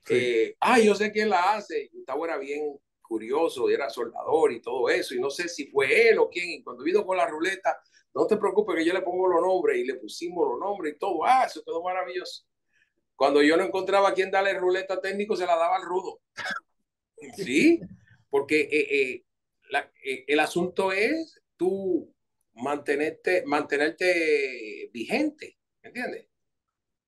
[0.06, 0.14] Sí.
[0.14, 1.90] Eh, ah, yo sé quién la hace.
[1.92, 5.14] Gustavo era bien curioso, era soldador y todo eso.
[5.14, 6.48] Y no sé si fue él o quién.
[6.48, 7.78] Y cuando vino con la ruleta,
[8.14, 10.98] no te preocupes que yo le pongo los nombres y le pusimos los nombres y
[10.98, 11.24] todo.
[11.26, 12.44] Ah, eso quedó maravilloso.
[13.14, 16.20] Cuando yo no encontraba a quién darle ruleta técnico, se la daba al rudo.
[17.36, 17.80] Sí,
[18.30, 19.24] porque eh, eh,
[19.72, 22.14] la, eh, el asunto es tú
[22.54, 26.28] mantenerte, mantenerte vigente, ¿me entiendes?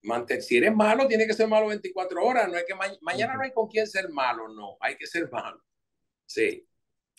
[0.02, 3.34] Manten, si eres malo, tiene que ser malo 24 horas, no es que ma mañana
[3.34, 5.62] no hay con quién ser malo, no, hay que ser malo.
[6.26, 6.66] Sí,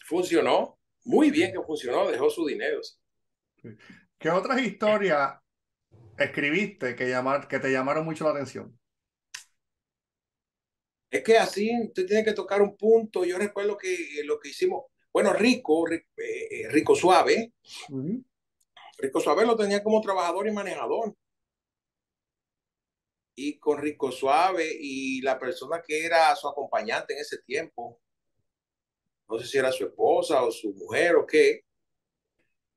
[0.05, 2.81] funcionó, muy bien que funcionó, dejó su dinero.
[4.17, 5.35] ¿Qué otras historias
[6.17, 8.79] escribiste que, llamar, que te llamaron mucho la atención?
[11.09, 13.23] Es que así usted tiene que tocar un punto.
[13.23, 17.53] Yo recuerdo que lo que hicimos, bueno, Rico, eh, Rico Suave,
[17.87, 18.25] uh -huh.
[18.97, 21.15] Rico Suave lo tenía como trabajador y manejador.
[23.33, 27.97] Y con Rico Suave y la persona que era su acompañante en ese tiempo,
[29.29, 31.63] no sé si era su esposa o su mujer o qué,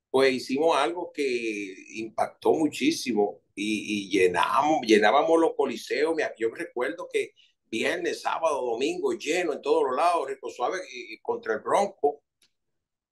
[0.09, 6.15] pues hicimos algo que impactó muchísimo y, y llenamos, llenábamos los coliseos.
[6.39, 7.33] Yo recuerdo que
[7.69, 12.23] viernes, sábado, domingo, lleno en todos los lados, Rico Suave y, contra el Bronco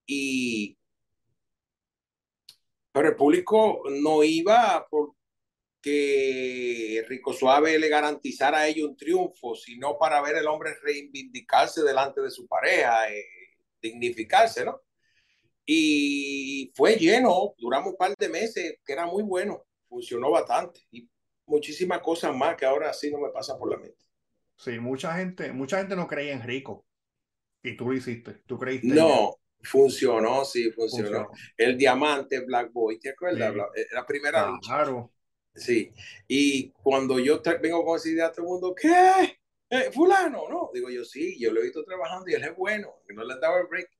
[0.07, 0.79] y
[2.97, 9.99] pero el público no iba porque Rico Suave le garantizara a ellos un triunfo, sino
[9.99, 13.23] para ver el hombre reivindicarse delante de su pareja, eh,
[13.83, 14.81] dignificarse, ¿no?
[15.67, 19.67] Y fue lleno, duramos un par de meses, que era muy bueno.
[19.89, 21.07] funcionó bastante y
[21.45, 24.03] muchísimas cosas más que ahora sí no me pasan por la mente.
[24.57, 26.87] Sí, mucha gente, mucha gente no creía en Rico
[27.63, 28.87] y tú lo hiciste, tú creíste.
[28.87, 31.31] No, funcionó, sí, funcionó.
[31.57, 33.53] El diamante Black Boy, ¿te acuerdas?
[33.53, 33.83] Sí.
[33.93, 35.13] La, primera Claro.
[35.55, 35.91] Sí,
[36.29, 39.39] y cuando yo vengo con esa idea todo el mundo, ¿qué?
[39.69, 43.03] Eh, fulano, no, digo yo sí, yo lo he visto trabajando y él es bueno,
[43.09, 43.91] no le daba el break.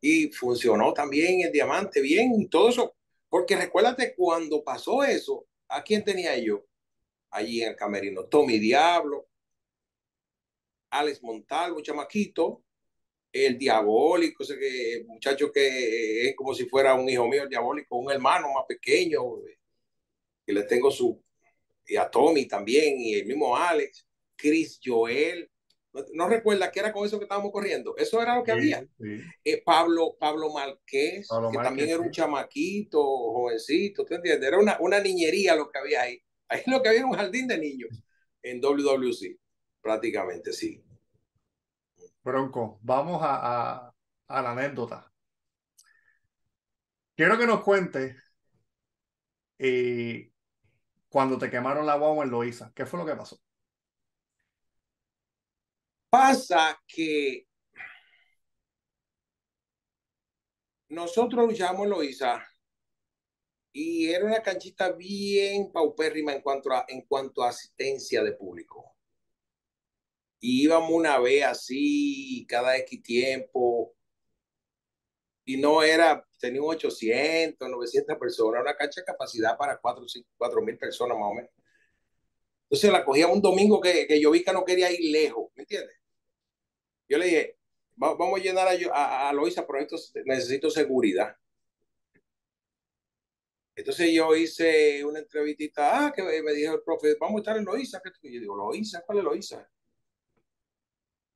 [0.00, 2.94] Y funcionó también el diamante, bien, y todo eso.
[3.28, 6.66] Porque recuérdate cuando pasó eso, ¿a quién tenía yo?
[7.30, 9.28] Allí en el camerino, Tommy Diablo,
[10.90, 12.62] Alex Montalvo, chamaquito,
[13.32, 17.96] el diabólico, ese que, muchacho que es como si fuera un hijo mío, el diabólico,
[17.96, 19.20] un hermano más pequeño,
[20.44, 21.22] que le tengo su,
[21.86, 25.48] y a Tommy también, y el mismo Alex, Chris Joel,
[26.14, 28.86] no, recuerda que era con eso que estábamos corriendo, eso era lo que había.
[29.44, 34.48] Eh, Pablo, Pablo Marqués, que también era un chamaquito, jovencito, ¿tú entiendes?
[34.48, 36.22] Era una, una niñería lo que había ahí.
[36.48, 37.90] Ahí lo que había un jardín de niños
[38.42, 39.38] en WWC,
[39.82, 40.82] prácticamente, sí.
[42.22, 43.92] Bronco, vamos a,
[44.28, 45.12] a, la anécdota.
[47.16, 48.16] Quiero que nos cuentes
[49.58, 50.32] eh,
[51.08, 52.72] cuando te quemaron la guagua en Loíza.
[52.74, 53.40] ¿Qué fue lo que pasó?
[56.10, 57.46] Pasa que
[60.88, 62.46] nosotros luchamos en Loíza
[63.72, 68.91] y era una canchita bien paupérrima en cuanto a, en cuanto a asistencia de público.
[70.44, 73.94] Y íbamos una vez así, cada X tiempo,
[75.44, 81.16] y no era, tenía 800, 900 personas, una cancha de capacidad para 4 mil personas
[81.16, 81.50] más o menos.
[82.64, 85.62] Entonces la cogía un domingo que, que yo vi que no quería ir lejos, ¿me
[85.62, 85.96] entiendes?
[87.08, 87.58] Yo le dije,
[87.96, 89.86] vamos a llenar a, a, Loisa, pero
[90.24, 91.36] necesito seguridad.
[93.74, 97.64] Entonces yo hice una entrevistita, ah, que me dijo el profe, vamos a estar en
[97.64, 98.00] Loisa.
[98.22, 99.70] Yo digo, Loisa, ¿cuál es Loisa?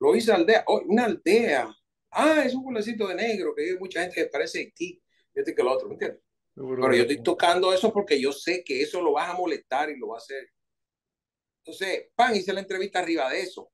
[0.01, 1.75] Loisa aldea, oh, una aldea.
[2.11, 5.03] Ah, es un pueblecito de negro que hay mucha gente que parece Haití,
[5.35, 6.23] este que el otro, ¿me entiendes?
[6.55, 9.99] Pero yo estoy tocando eso porque yo sé que eso lo vas a molestar y
[9.99, 10.49] lo va a hacer.
[11.65, 13.71] Entonces, pan, hice la entrevista arriba de eso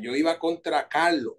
[0.00, 1.36] yo iba contra Carlos.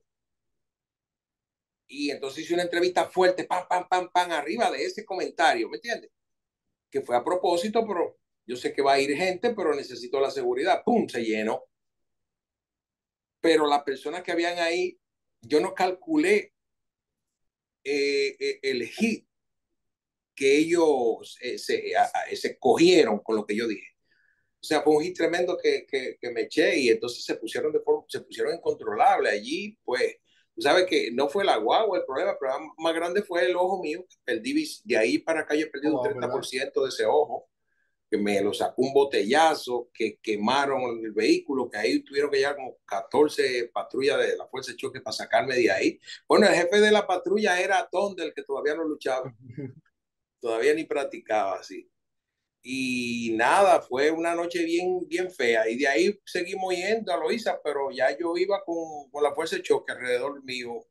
[1.87, 5.77] Y entonces hice una entrevista fuerte, pam, pam, pam, pam, arriba de ese comentario, ¿me
[5.77, 6.11] entiendes?
[6.89, 10.31] Que fue a propósito, pero yo sé que va a ir gente, pero necesito la
[10.31, 10.81] seguridad.
[10.85, 11.07] ¡Pum!
[11.07, 11.63] Se llenó.
[13.39, 14.99] Pero las personas que habían ahí,
[15.41, 16.53] yo no calculé
[17.83, 19.27] eh, eh, el hit
[20.35, 21.93] que ellos eh, se,
[22.35, 23.87] se cogieron con lo que yo dije.
[24.59, 27.71] O sea, fue un hit tremendo que, que, que me eché y entonces se pusieron,
[27.71, 29.31] de se pusieron incontrolables.
[29.31, 30.17] Allí, pues,
[30.53, 33.55] tú sabes que no fue la guagua el problema, el problema más grande fue el
[33.55, 34.05] ojo mío.
[34.23, 37.49] Perdí, de ahí para acá yo he perdido un 30% de ese ojo,
[38.09, 42.55] que me lo sacó un botellazo, que quemaron el vehículo, que ahí tuvieron que llegar
[42.55, 45.99] como 14 patrullas de la Fuerza de Choque para sacarme de ahí.
[46.27, 49.33] Bueno, el jefe de la patrulla era Tondel, que todavía no luchaba,
[50.39, 51.89] todavía ni practicaba así.
[52.61, 55.69] Y nada, fue una noche bien, bien fea.
[55.69, 59.57] Y de ahí seguimos yendo a Loíza, pero ya yo iba con, con la fuerza
[59.57, 60.85] de choque alrededor mío,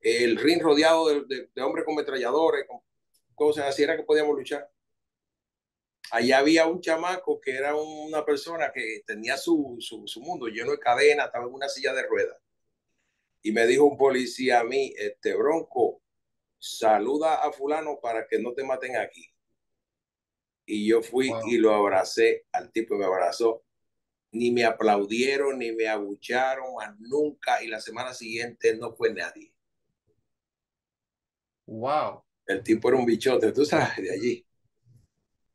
[0.00, 2.80] el ring rodeado de, de, hombres con metralladores, con
[3.34, 4.68] cosas así, era que podíamos luchar.
[6.12, 10.72] Allá había un chamaco que era una persona que tenía su, su, su mundo lleno
[10.72, 12.36] de cadena, estaba en una silla de ruedas.
[13.42, 16.02] Y me dijo un policía a mí, este bronco,
[16.58, 19.32] saluda a fulano para que no te maten aquí
[20.70, 23.64] y yo fui y lo abracé, al tipo me abrazó.
[24.32, 27.62] Ni me aplaudieron, ni me abucharon, más nunca.
[27.64, 29.52] Y la semana siguiente no fue nadie.
[31.66, 32.22] Wow.
[32.46, 34.46] El tipo era un bichote, tú sabes, de allí.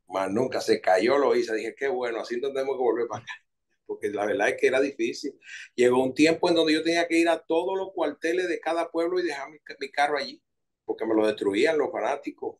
[0.08, 1.56] Más nunca se cayó, lo hice.
[1.56, 3.34] Dije, qué bueno, así tenemos que volver para acá.
[3.86, 5.40] Porque la verdad es que era difícil.
[5.76, 8.90] Llegó un tiempo en donde yo tenía que ir a todos los cuarteles de cada
[8.90, 10.42] pueblo y dejar mi, mi carro allí,
[10.86, 12.58] porque me lo destruían los fanáticos.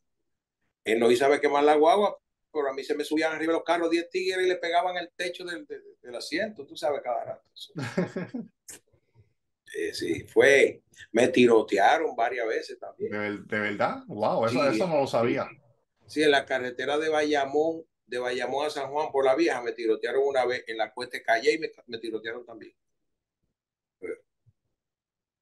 [0.84, 2.16] Él no hizo quemar la guagua,
[2.54, 5.12] pero a mí se me subían arriba los carros 10 tigres y le pegaban el
[5.16, 7.50] techo del, del, asiento, tú sabes, cada rato.
[9.76, 13.12] eh, sí, fue, me tirotearon varias veces también.
[13.12, 14.04] ¿De, de verdad?
[14.08, 15.50] Wow, eso, sí, eso no lo sabía.
[16.08, 19.72] Sí, en la carretera de Bayamón, de Bayamón a San Juan por la vieja, me
[19.72, 22.74] tirotearon una vez en la cuesta Calle y me, me tirotearon también.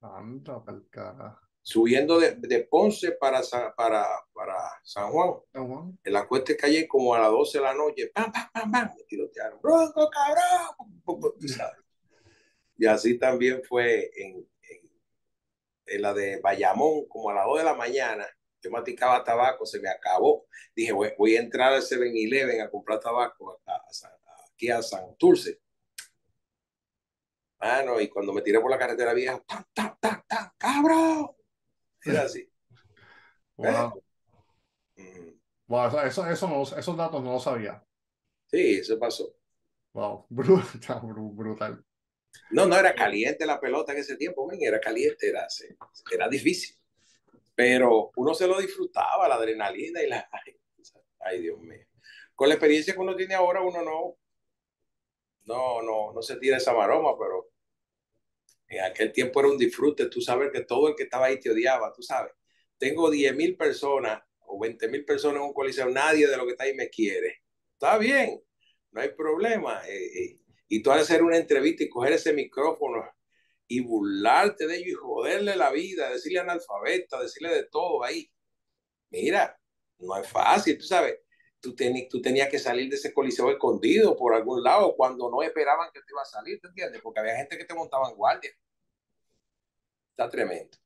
[0.01, 3.41] Anda, pa'l carajo subiendo de, de Ponce para,
[3.76, 5.36] para, para San Juan.
[5.51, 5.99] San Juan.
[6.03, 8.91] En la cuesta calle como a las 12 de la noche, ¡pam, pam, pam, pam!
[8.95, 11.34] Me tirotearon, ¡bronco, cabrón!
[12.78, 14.91] Y así también fue en, en,
[15.86, 18.28] en, la de Bayamón, como a las 2 de la mañana,
[18.64, 20.47] Yo maticaba tabaco, se me acabó.
[20.74, 23.61] Dije, voy, a entrar al 7-Eleven a comprar tabaco
[24.53, 25.59] aquí a San Dulce.
[27.59, 31.32] Mano, y cuando me tiré por la carretera vieja, ¡tan, tan, tan, tan, cabrón!
[32.05, 32.49] Era así.
[33.55, 34.03] Wow.
[34.95, 35.36] ¿Eh?
[35.68, 37.86] wow eso, eso no, esos datos no lo sabía.
[38.47, 39.36] Sí, eso pasó.
[39.93, 41.01] Wow, brutal,
[41.34, 41.86] brutal.
[42.51, 45.47] No, no, era caliente la pelota en ese tiempo, era caliente, era,
[46.11, 46.76] era difícil.
[47.56, 50.30] Pero uno se lo disfrutaba, la adrenalina y la...
[51.20, 51.86] Ay, Dios mío.
[52.36, 54.18] Con la experiencia que uno tiene ahora, uno no,
[55.45, 57.49] no, no, no se tira esa maroma, pero
[58.68, 61.51] en aquel tiempo era un disfrute, tú sabes que todo el que estaba ahí te
[61.51, 62.34] odiaba, tú sabes.
[62.78, 66.51] Tengo 10 mil personas o 20 mil personas en un coliseo, nadie de lo que
[66.51, 67.43] está ahí me quiere.
[67.74, 68.41] Está bien,
[68.91, 69.82] no hay problema.
[69.88, 73.04] Eh, eh, y tú hacer una entrevista y coger ese micrófono
[73.68, 78.32] y burlarte de ellos y joderle la vida, decirle analfabeta, decirle de todo ahí.
[79.09, 79.59] Mira,
[79.99, 81.20] no es fácil, tú sabes.
[81.59, 81.74] Tú,
[82.09, 86.01] tú tenías que salir de ese coliseo escondido por algún lado cuando no esperaban que
[86.01, 87.01] te iba a salir, ¿te entiendes?
[87.01, 88.51] Porque había gente que te montaba en guardia.
[90.09, 90.78] Está tremendo.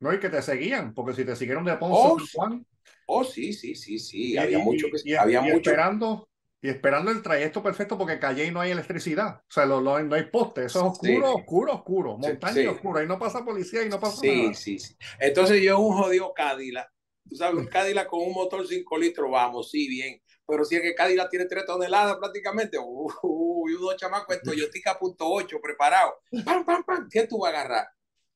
[0.00, 2.66] No, y que te seguían, porque si te siguieron de Ponce oh, Juan.
[3.06, 4.36] Oh, sí, sí, sí, sí.
[4.36, 5.70] había mucho que había mucho.
[5.70, 6.28] Esperando,
[6.64, 9.36] y esperando el trayecto perfecto porque calle y no hay electricidad.
[9.36, 10.64] O sea, lo, no hay poste.
[10.64, 12.16] Eso es oscuro, oscuro, oscuro.
[12.16, 13.02] Montaña oscura.
[13.02, 14.54] Ahí no pasa policía y no pasa nada.
[14.54, 16.90] Sí, sí, Entonces yo un jodido Cadillac.
[17.28, 20.22] Tú sabes, un Cadillac con un motor 5 litros, vamos, sí, bien.
[20.46, 24.98] Pero si es que Cadillac tiene 3 toneladas prácticamente, uy, uh, unos chamacos en Toyotica
[24.98, 26.14] .8 preparado.
[26.46, 27.08] ¡Pam, pam, pam!
[27.10, 27.88] ¿Qué tú vas a agarrar?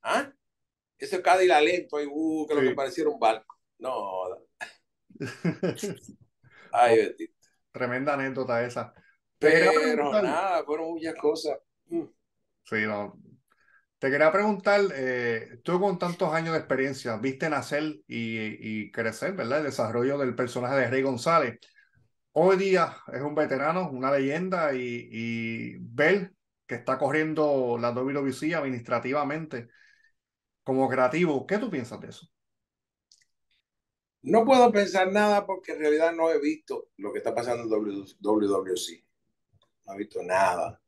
[0.03, 0.31] ¿Ah?
[0.99, 3.59] Ese Cadillac lento, ahí, uh, que lo que pareciera un barco.
[3.79, 4.37] No.
[6.73, 7.38] Ay, bendito.
[7.73, 8.95] Tremenda anécdota esa.
[9.39, 11.59] Pero nada, fueron muchas cosas.
[11.87, 12.05] Mm.
[12.65, 13.19] Sí, no.
[13.99, 19.33] Te quería preguntar, eh, tú con tantos años de experiencia, viste nacer y, y, crecer,
[19.33, 19.59] ¿verdad?
[19.59, 21.59] El desarrollo del personaje de Rey González.
[22.33, 26.33] Hoy día es un veterano, una leyenda y, y ver
[26.67, 29.69] que está corriendo la WBC administrativamente
[30.63, 31.47] como creativo.
[31.47, 32.29] ¿Qué tú piensas de eso?
[34.23, 38.05] No puedo pensar nada porque en realidad no he visto lo que está pasando en
[38.21, 39.05] WWC.
[39.87, 40.81] No he visto nada.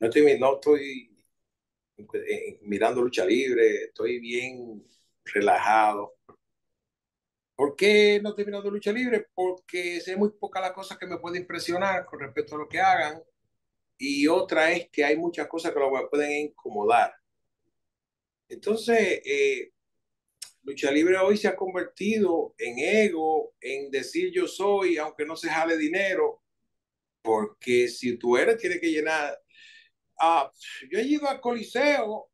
[0.00, 1.10] No estoy, no estoy
[2.14, 4.86] eh, mirando lucha libre, estoy bien
[5.24, 6.16] relajado.
[7.54, 9.26] ¿Por qué no estoy mirando lucha libre?
[9.34, 12.80] Porque sé muy poca la cosa que me puede impresionar con respecto a lo que
[12.80, 13.22] hagan.
[13.98, 17.12] Y otra es que hay muchas cosas que lo pueden incomodar.
[18.48, 19.72] Entonces, eh,
[20.62, 25.48] lucha libre hoy se ha convertido en ego, en decir yo soy, aunque no se
[25.48, 26.42] jale dinero,
[27.22, 29.38] porque si tú eres, tienes que llenar.
[30.20, 30.50] Ah,
[30.90, 32.30] yo he ido al Coliseo,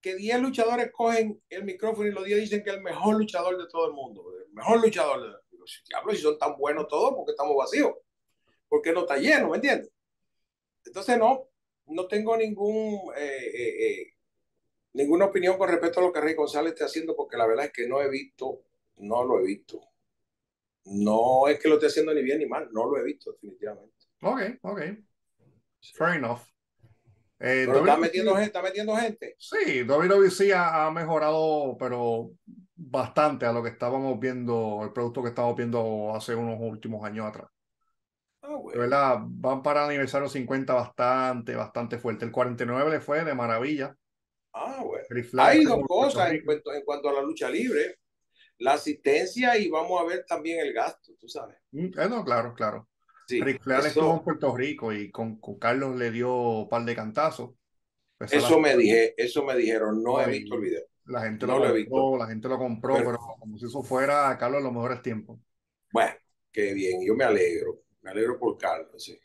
[0.00, 3.68] que 10 luchadores cogen el micrófono y los 10 dicen que el mejor luchador de
[3.68, 5.46] todo el mundo, el mejor luchador de
[5.88, 7.92] Diablo, si son tan buenos todos, porque estamos vacíos,
[8.68, 9.90] porque no está lleno, ¿me entiendes?
[10.84, 11.48] Entonces, no,
[11.86, 14.15] no tengo ningún eh, eh, eh
[14.96, 17.72] ninguna opinión con respecto a lo que Rey González está haciendo, porque la verdad es
[17.72, 18.62] que no he visto,
[18.98, 19.80] no lo he visto.
[20.86, 24.06] No es que lo esté haciendo ni bien ni mal, no lo he visto definitivamente.
[24.22, 24.80] Ok, ok.
[25.96, 26.40] Fair enough.
[27.38, 29.36] Eh, pero está metiendo gente, está metiendo gente.
[29.38, 32.30] Sí, WWC ha, ha mejorado, pero
[32.74, 37.26] bastante a lo que estábamos viendo, el producto que estábamos viendo hace unos últimos años
[37.26, 37.48] atrás.
[38.42, 42.24] Ah, De verdad, van para el aniversario 50 bastante, bastante fuerte.
[42.24, 43.94] El 49 le fue de maravilla.
[44.58, 45.04] Ah, bueno.
[45.38, 47.98] Hay dos cosas en cuanto, en cuanto, a la lucha libre.
[48.58, 51.58] La asistencia y vamos a ver también el gasto, tú sabes.
[51.72, 52.88] Mm, eh, no, claro, claro.
[53.28, 57.50] Sí, estuvo en Puerto Rico y con, con, Carlos le dio un par de cantazos.
[58.16, 60.82] Pues eso, me dije, eso me dijeron, no he visto el video.
[61.04, 64.38] La gente no lo, compró, la gente lo compró, pero, como si eso fuera a
[64.38, 65.38] Carlos los mejores tiempos.
[65.92, 66.14] Bueno,
[66.50, 69.18] qué bien, yo me alegro, me alegro por Carlos, sí.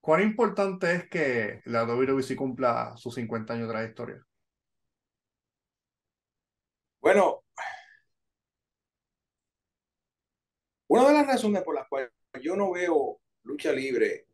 [0.00, 4.26] ¿Cuán importante es que la WWE cumpla sus 50 años de trayectoria?
[7.02, 7.42] Bueno,
[10.86, 14.26] una de las razones por las cuales yo no veo lucha libre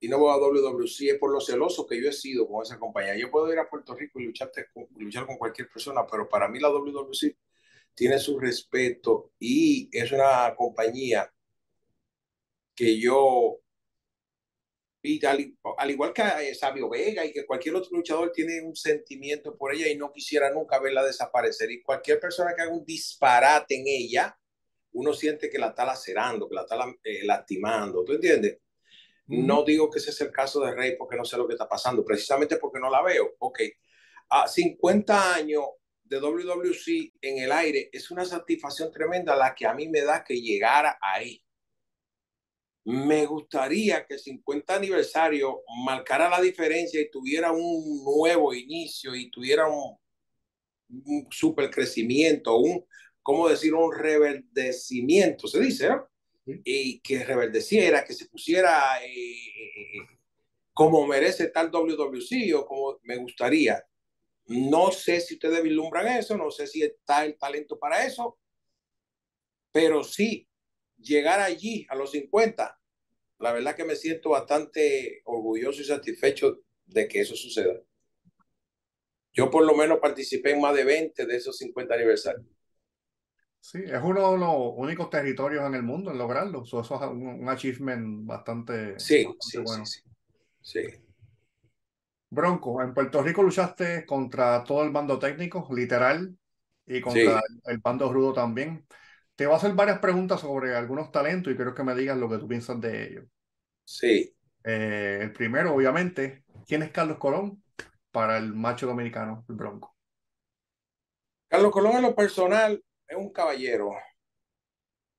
[0.00, 2.78] y no veo a WWC es por lo celoso que yo he sido con esa
[2.80, 3.16] compañía.
[3.16, 4.66] Yo puedo ir a Puerto Rico y lucharte,
[4.96, 7.36] luchar con cualquier persona, pero para mí la WWC
[7.94, 11.32] tiene su respeto y es una compañía
[12.74, 13.60] que yo
[15.06, 19.56] y al, igual que eh, Sabio Vega y que cualquier otro luchador tiene un sentimiento
[19.56, 21.70] por ella y no quisiera nunca verla desaparecer.
[21.70, 24.36] Y cualquier persona que haga un disparate en ella,
[24.92, 28.04] uno siente que la está lacerando, que la está eh, lastimando.
[28.04, 28.58] ¿Tú entiendes?
[29.28, 31.68] No digo que ese es el caso de Rey porque no sé lo que está
[31.68, 33.34] pasando, precisamente porque no la veo.
[33.38, 33.60] Ok,
[34.30, 35.64] a 50 años
[36.04, 40.22] de WWC en el aire es una satisfacción tremenda la que a mí me da
[40.24, 41.42] que llegara ahí.
[42.86, 49.28] Me gustaría que el 50 aniversario marcara la diferencia y tuviera un nuevo inicio y
[49.28, 49.98] tuviera un,
[50.88, 52.86] un super crecimiento, un,
[53.24, 53.74] ¿cómo decir?
[53.74, 56.08] Un reverdecimiento, se dice, ¿no?
[56.64, 60.18] Y que reverdeciera, que se pusiera eh, eh, eh,
[60.72, 63.84] como merece tal WWC o como me gustaría.
[64.46, 68.38] No sé si ustedes vislumbran eso, no sé si está el talento para eso,
[69.72, 70.46] pero sí,
[71.06, 72.78] llegar allí a los 50,
[73.38, 77.80] la verdad que me siento bastante orgulloso y satisfecho de que eso suceda.
[79.32, 82.46] Yo por lo menos participé en más de 20 de esos 50 aniversarios.
[83.60, 86.62] Sí, es uno de los únicos territorios en el mundo en lograrlo.
[86.62, 89.84] eso es un, un achievement bastante, sí, bastante sí, bueno.
[89.84, 90.00] sí,
[90.62, 91.02] sí, sí.
[92.30, 96.36] Bronco, en Puerto Rico luchaste contra todo el bando técnico, literal,
[96.86, 97.46] y contra Sí.
[97.64, 98.86] el bando rudo también.
[99.36, 102.28] Te voy a hacer varias preguntas sobre algunos talentos y quiero que me digas lo
[102.28, 103.24] que tú piensas de ellos.
[103.84, 104.34] Sí,
[104.64, 107.62] Eh, el primero, obviamente, ¿quién es Carlos Colón
[108.10, 109.96] para el macho dominicano, el Bronco?
[111.48, 113.90] Carlos Colón en lo personal es un caballero,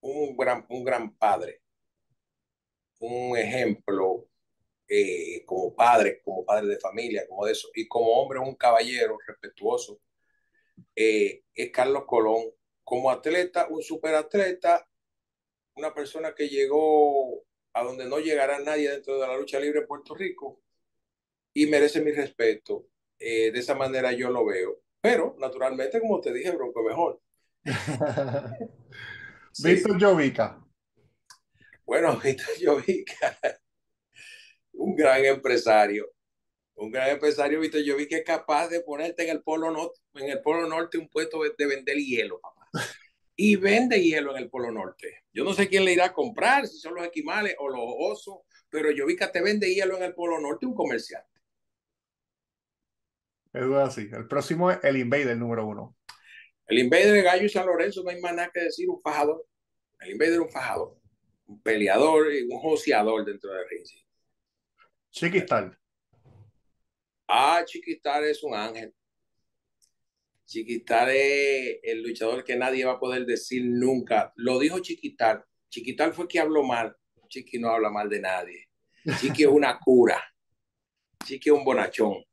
[0.01, 1.61] un gran, un gran padre,
[2.99, 4.27] un ejemplo
[4.87, 9.17] eh, como padre, como padre de familia, como de eso, y como hombre un caballero
[9.27, 9.99] respetuoso.
[10.95, 12.43] Eh, es Carlos Colón.
[12.87, 14.87] Como atleta, un superatleta,
[15.75, 19.87] una persona que llegó a donde no llegará nadie dentro de la lucha libre en
[19.87, 20.61] Puerto Rico
[21.53, 22.87] y merece mi respeto.
[23.19, 24.79] Eh, de esa manera yo lo veo.
[25.01, 27.21] Pero, naturalmente, como te dije, Bronco mejor.
[29.51, 29.67] Sí.
[29.67, 30.65] Víctor Jovica.
[31.83, 33.37] Bueno, Víctor Jovica,
[34.71, 36.09] un gran empresario.
[36.75, 40.41] Un gran empresario, Víctor Jovica, es capaz de ponerte en el Polo Norte, en el
[40.41, 42.56] Polo Norte un puesto de vender hielo, papá.
[43.39, 45.25] Y vende hielo en el Polo Norte.
[45.31, 48.39] Yo no sé quién le irá a comprar, si son los esquimales o los osos,
[48.67, 51.23] pero Jovica te vende hielo en el Polo Norte, un comercial.
[53.53, 54.09] Eso es así.
[54.11, 55.95] El próximo es el Invader número uno.
[56.67, 59.45] El Invader de Gallo y San Lorenzo no hay más nada que decir, un fajador.
[59.99, 60.99] El Invader es un fajador,
[61.45, 63.85] un peleador y un joseador dentro del ring.
[63.85, 64.03] sí.
[65.11, 65.77] Chiquistal.
[67.27, 68.93] Ah, Chiquistar es un ángel.
[70.47, 74.31] Chiquistar es el luchador que nadie va a poder decir nunca.
[74.37, 75.45] Lo dijo Chiquitar.
[75.69, 76.95] Chiquitar fue que habló mal.
[77.27, 78.69] Chiqui no habla mal de nadie.
[79.19, 80.23] Chiqui es una cura.
[81.25, 82.23] Chiqui es un bonachón.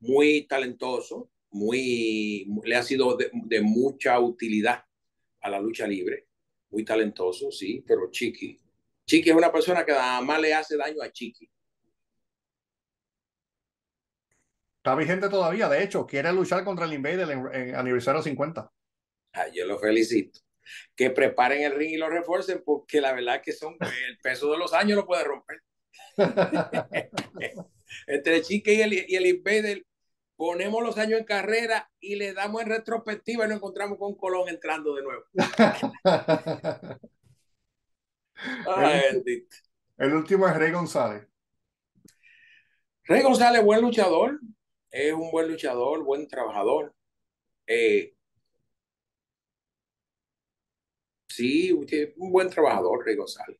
[0.00, 4.82] Muy talentoso, muy, le ha sido de, de mucha utilidad
[5.42, 6.28] a la lucha libre.
[6.70, 8.58] Muy talentoso, sí, pero Chiqui.
[9.04, 11.50] Chiqui es una persona que nada más le hace daño a Chiqui.
[14.78, 15.68] Está vigente todavía.
[15.68, 18.70] De hecho, quiere luchar contra el Invader en, en aniversario 50.
[19.32, 20.40] Ah, yo lo felicito.
[20.94, 24.58] Que preparen el ring y lo refuercen porque la verdad que son el peso de
[24.58, 25.62] los años lo puede romper.
[28.06, 29.84] Entre Chique y el, y el Invader
[30.36, 34.48] ponemos los años en carrera y le damos en retrospectiva y nos encontramos con Colón
[34.48, 35.24] entrando de nuevo.
[38.66, 39.48] Ay, el,
[39.96, 41.26] el último es Rey González.
[43.04, 44.38] Rey González, buen luchador,
[44.98, 46.94] es un buen luchador, buen trabajador.
[47.66, 48.14] Eh,
[51.26, 53.58] sí, un buen trabajador, Rey González.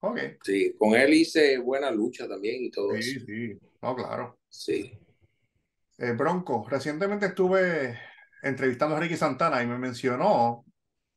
[0.00, 0.18] Ok.
[0.42, 3.26] Sí, con él hice buena lucha también y todo Sí, eso.
[3.26, 3.58] sí.
[3.80, 4.38] No, claro.
[4.48, 4.92] Sí.
[5.98, 7.98] Eh, Bronco, recientemente estuve
[8.42, 10.64] entrevistando a Ricky Santana y me mencionó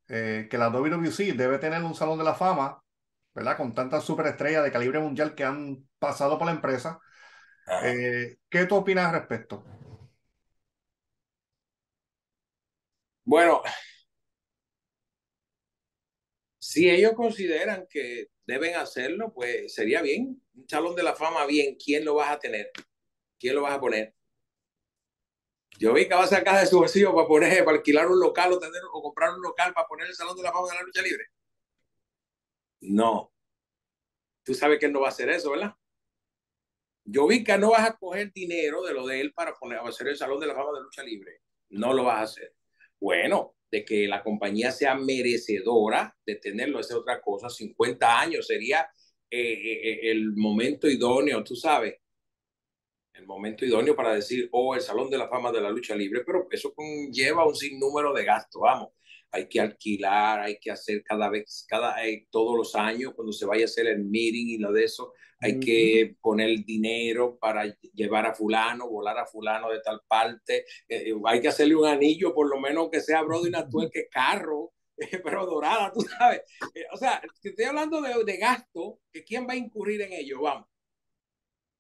[0.08, 2.82] eh, que la WWC debe tener un salón de la fama,
[3.34, 3.58] ¿verdad?
[3.58, 7.00] Con tantas superestrellas de calibre mundial que han pasado por la empresa.
[7.68, 9.64] Eh, ¿qué tú opinas al respecto?
[13.24, 13.64] Bueno,
[16.60, 20.42] si ellos consideran que deben hacerlo, pues sería bien.
[20.56, 21.76] Un salón de la fama, bien.
[21.76, 22.72] ¿Quién lo vas a tener?
[23.40, 24.14] ¿Quién lo vas a poner?
[25.78, 28.54] Yo vi que va a sacar de su bolsillo para poner, para alquilar un local
[28.54, 30.84] o, tener, o comprar un local para poner el salón de la fama de la
[30.84, 31.26] lucha libre.
[32.82, 33.34] No.
[34.44, 35.76] Tú sabes que él no va a hacer eso, ¿verdad?
[37.06, 40.08] Yo vi que no vas a coger dinero de lo de él para poner, hacer
[40.08, 41.42] el salón de la fama de lucha libre.
[41.70, 42.54] No lo vas a hacer.
[43.00, 47.50] Bueno, de que la compañía sea merecedora de tenerlo, es otra cosa.
[47.50, 48.90] 50 años sería
[49.30, 51.96] eh, eh, el momento idóneo, tú sabes,
[53.14, 56.24] el momento idóneo para decir, oh, el Salón de la Fama de la Lucha Libre,
[56.26, 58.90] pero eso conlleva un sinnúmero de gastos, vamos.
[59.36, 63.46] Hay que alquilar, hay que hacer cada vez, cada, eh, todos los años, cuando se
[63.46, 68.26] vaya a hacer el meeting y lo de eso, hay que poner dinero para llevar
[68.26, 72.50] a fulano, volar a fulano de tal parte, eh, hay que hacerle un anillo, por
[72.50, 74.74] lo menos que sea Brody Natuel, que carro,
[75.24, 76.42] pero dorada, tú sabes.
[76.94, 80.42] o sea, que estoy hablando de, de gasto, que quién va a incurrir en ello,
[80.42, 80.68] vamos.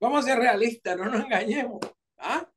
[0.01, 1.79] Vamos a ser realistas, no nos engañemos.
[2.17, 2.51] ¿Ah?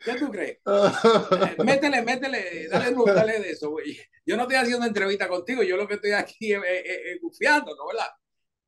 [0.00, 0.58] ¿Qué tú crees?
[0.66, 3.98] Eh, métele, métele, dale dale de eso, güey.
[4.24, 8.10] Yo no estoy haciendo entrevista contigo, yo lo que estoy aquí es, es, ¿no verdad?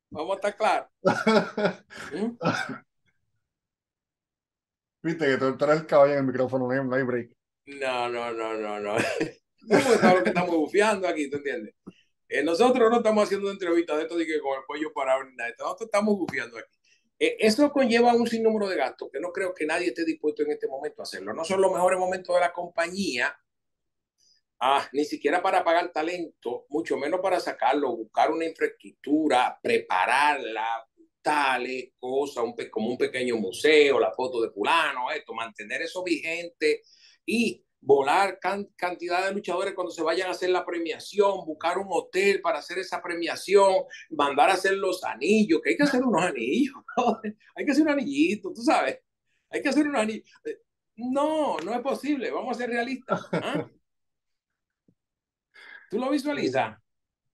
[0.09, 0.89] Vamos a estar claros.
[2.13, 2.37] ¿Mm?
[5.01, 7.35] Viste que tú, eres el caballo en el micrófono, no hay break.
[7.65, 8.97] No, no, no, no, no.
[9.69, 11.75] es que estamos bufiando aquí, ¿tú entiendes?
[12.27, 15.35] Eh, nosotros no estamos haciendo entrevistas de esto de que con el pollo parado ni
[15.35, 15.51] nada.
[15.59, 16.73] Nosotros estamos bufiando aquí.
[17.23, 20.51] Eh, eso conlleva un sinnúmero de gastos que no creo que nadie esté dispuesto en
[20.51, 21.33] este momento a hacerlo.
[21.33, 23.33] No son los mejores momentos de la compañía,
[24.59, 30.85] ah, ni siquiera para pagar talento, mucho menos para sacarlo, buscar una infraestructura, prepararla,
[31.21, 36.81] tales cosas, un, como un pequeño museo, la foto de fulano, esto, mantener eso vigente
[37.25, 42.41] y volar cantidad de luchadores cuando se vayan a hacer la premiación, buscar un hotel
[42.41, 43.73] para hacer esa premiación,
[44.11, 46.75] mandar a hacer los anillos, que hay que hacer unos anillos,
[47.55, 48.99] hay que hacer un anillito, tú sabes,
[49.49, 50.23] hay que hacer un anillo.
[50.95, 53.21] No, no es posible, vamos a ser realistas.
[53.33, 53.67] ¿ah?
[55.89, 56.77] ¿Tú lo visualizas?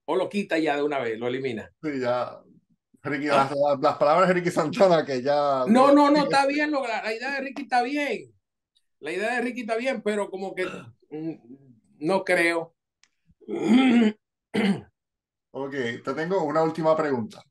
[0.06, 1.70] ¿O lo quita ya de una vez, lo elimina?
[1.82, 2.40] Sí, ya.
[3.02, 5.64] Ricky, las, las, palabras de Ricky Santana que ya...
[5.66, 8.34] No, no, no, está bien, la idea de Ricky está bien
[9.00, 10.66] la idea de Ricky está bien, pero como que
[11.98, 12.74] no creo.
[15.52, 15.72] Ok,
[16.04, 17.42] te tengo una última pregunta.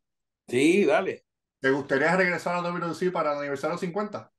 [0.47, 1.26] Sí, dale.
[1.60, 4.32] ¿Te gustaría regresar a WC para el aniversario 50?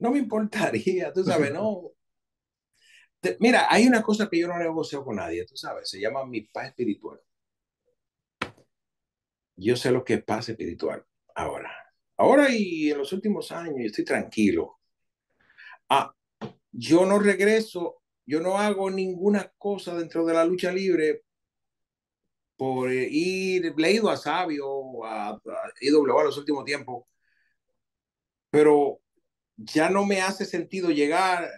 [0.00, 1.92] No me importaría, tú sabes, no.
[3.38, 6.40] mira, hay una cosa que yo no negocio con nadie, tú sabes, se llama mi
[6.40, 7.20] paz espiritual.
[9.54, 11.72] Yo sé lo que es paz espiritual ahora.
[12.16, 14.77] Ahora y en los últimos años estoy tranquilo
[15.88, 16.14] ah,
[16.72, 21.24] yo no regreso, yo no hago ninguna cosa dentro de la lucha libre
[22.56, 25.40] por ir, leído a Sabio, a, a
[25.80, 27.04] IWA los últimos tiempos,
[28.50, 29.00] pero
[29.56, 31.48] ya no me hace sentido llegar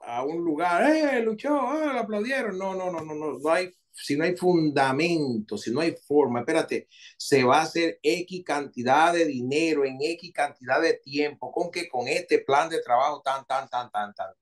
[0.00, 1.60] a un lugar, ¡eh, luchó!
[1.60, 2.58] ¡ah, lo aplaudieron!
[2.58, 6.40] No, no, no, no, no, no hay si no hay fundamento, si no hay forma,
[6.40, 11.70] espérate, se va a hacer X cantidad de dinero en X cantidad de tiempo, con
[11.70, 14.32] que con este plan de trabajo tan, tan, tan, tan, tan.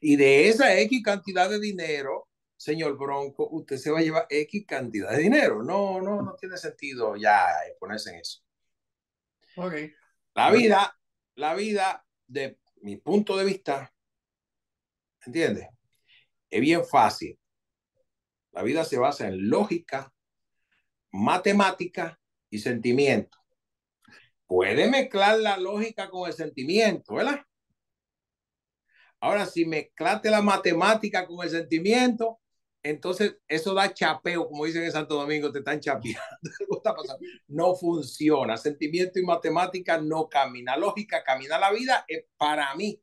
[0.00, 4.64] Y de esa X cantidad de dinero, señor Bronco, usted se va a llevar X
[4.66, 5.62] cantidad de dinero.
[5.62, 7.44] No, no, no tiene sentido ya
[7.80, 8.40] ponerse en eso.
[9.56, 9.74] Ok.
[10.34, 10.96] La vida,
[11.34, 13.92] la vida, de mi punto de vista,
[15.26, 15.66] ¿entiendes?
[16.48, 17.37] Es bien fácil
[18.58, 20.12] la vida se basa en lógica,
[21.12, 22.18] matemática
[22.50, 23.38] y sentimiento.
[24.48, 27.40] Puede mezclar la lógica con el sentimiento, ¿verdad?
[29.20, 32.40] Ahora, si mezclaste la matemática con el sentimiento,
[32.82, 36.18] entonces eso da chapeo, como dicen en Santo Domingo, te están chapeando.
[37.46, 38.56] No funciona.
[38.56, 40.76] Sentimiento y matemática no camina.
[40.76, 41.58] Lógica camina.
[41.58, 42.04] La vida,
[42.36, 43.00] para mí,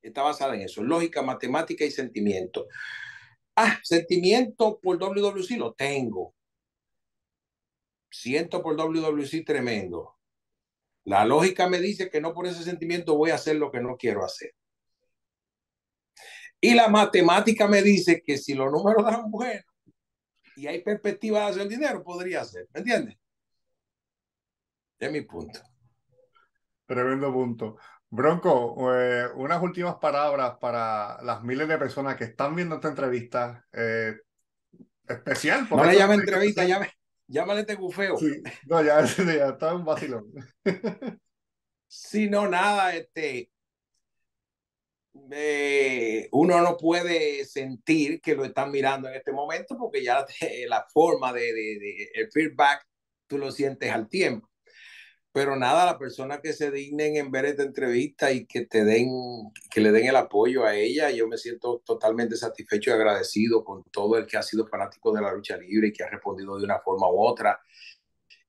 [0.00, 0.82] está basada en eso.
[0.82, 2.68] Lógica, matemática y sentimiento.
[3.56, 6.34] Ah, sentimiento por WWC lo tengo.
[8.10, 10.16] Siento por WWC tremendo.
[11.04, 13.96] La lógica me dice que no por ese sentimiento voy a hacer lo que no
[13.96, 14.54] quiero hacer.
[16.60, 19.64] Y la matemática me dice que si los números dan buenos
[20.56, 22.68] y hay perspectiva de hacer dinero, podría ser.
[22.72, 23.18] ¿Me entiendes?
[24.98, 25.60] Es mi punto.
[26.86, 27.76] Tremendo punto.
[28.14, 33.66] Bronco, eh, unas últimas palabras para las miles de personas que están viendo esta entrevista
[33.72, 34.14] eh,
[35.08, 35.66] especial.
[35.68, 36.92] No le llame entrevista, llame,
[37.26, 38.16] llámale este gufeo.
[38.16, 39.04] Sí, no, ya,
[39.36, 40.32] ya está un vacilón.
[41.88, 43.50] sí, no, nada, este.
[45.30, 50.24] Eh, uno no puede sentir que lo están mirando en este momento porque ya
[50.68, 52.86] la forma de, de, de el feedback
[53.26, 54.48] tú lo sientes al tiempo.
[55.34, 59.10] Pero nada, la persona que se dignen en ver esta entrevista y que te den,
[59.68, 63.82] que le den el apoyo a ella, yo me siento totalmente satisfecho y agradecido con
[63.90, 66.64] todo el que ha sido fanático de la lucha libre y que ha respondido de
[66.64, 67.60] una forma u otra.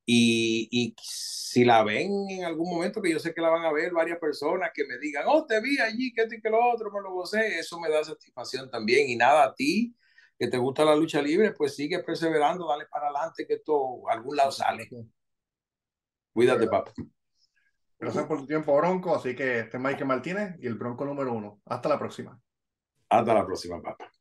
[0.06, 3.74] Y, y si la ven en algún momento, que yo sé que la van a
[3.74, 6.60] ver varias personas que me digan, oh, te vi allí, que esto y que lo
[6.72, 9.10] otro, me lo gocé, eso me da satisfacción también.
[9.10, 9.96] Y nada, a ti
[10.38, 14.36] que te gusta la lucha libre, pues sigue perseverando, dale para adelante, que esto algún
[14.36, 14.88] lado sale.
[16.36, 16.92] Cuídate, papá.
[17.98, 19.16] Gracias por tu tiempo, Bronco.
[19.16, 21.62] Así que este es Mike Martínez y el Bronco número uno.
[21.64, 22.38] Hasta la próxima.
[23.08, 24.12] Hasta la próxima, papá.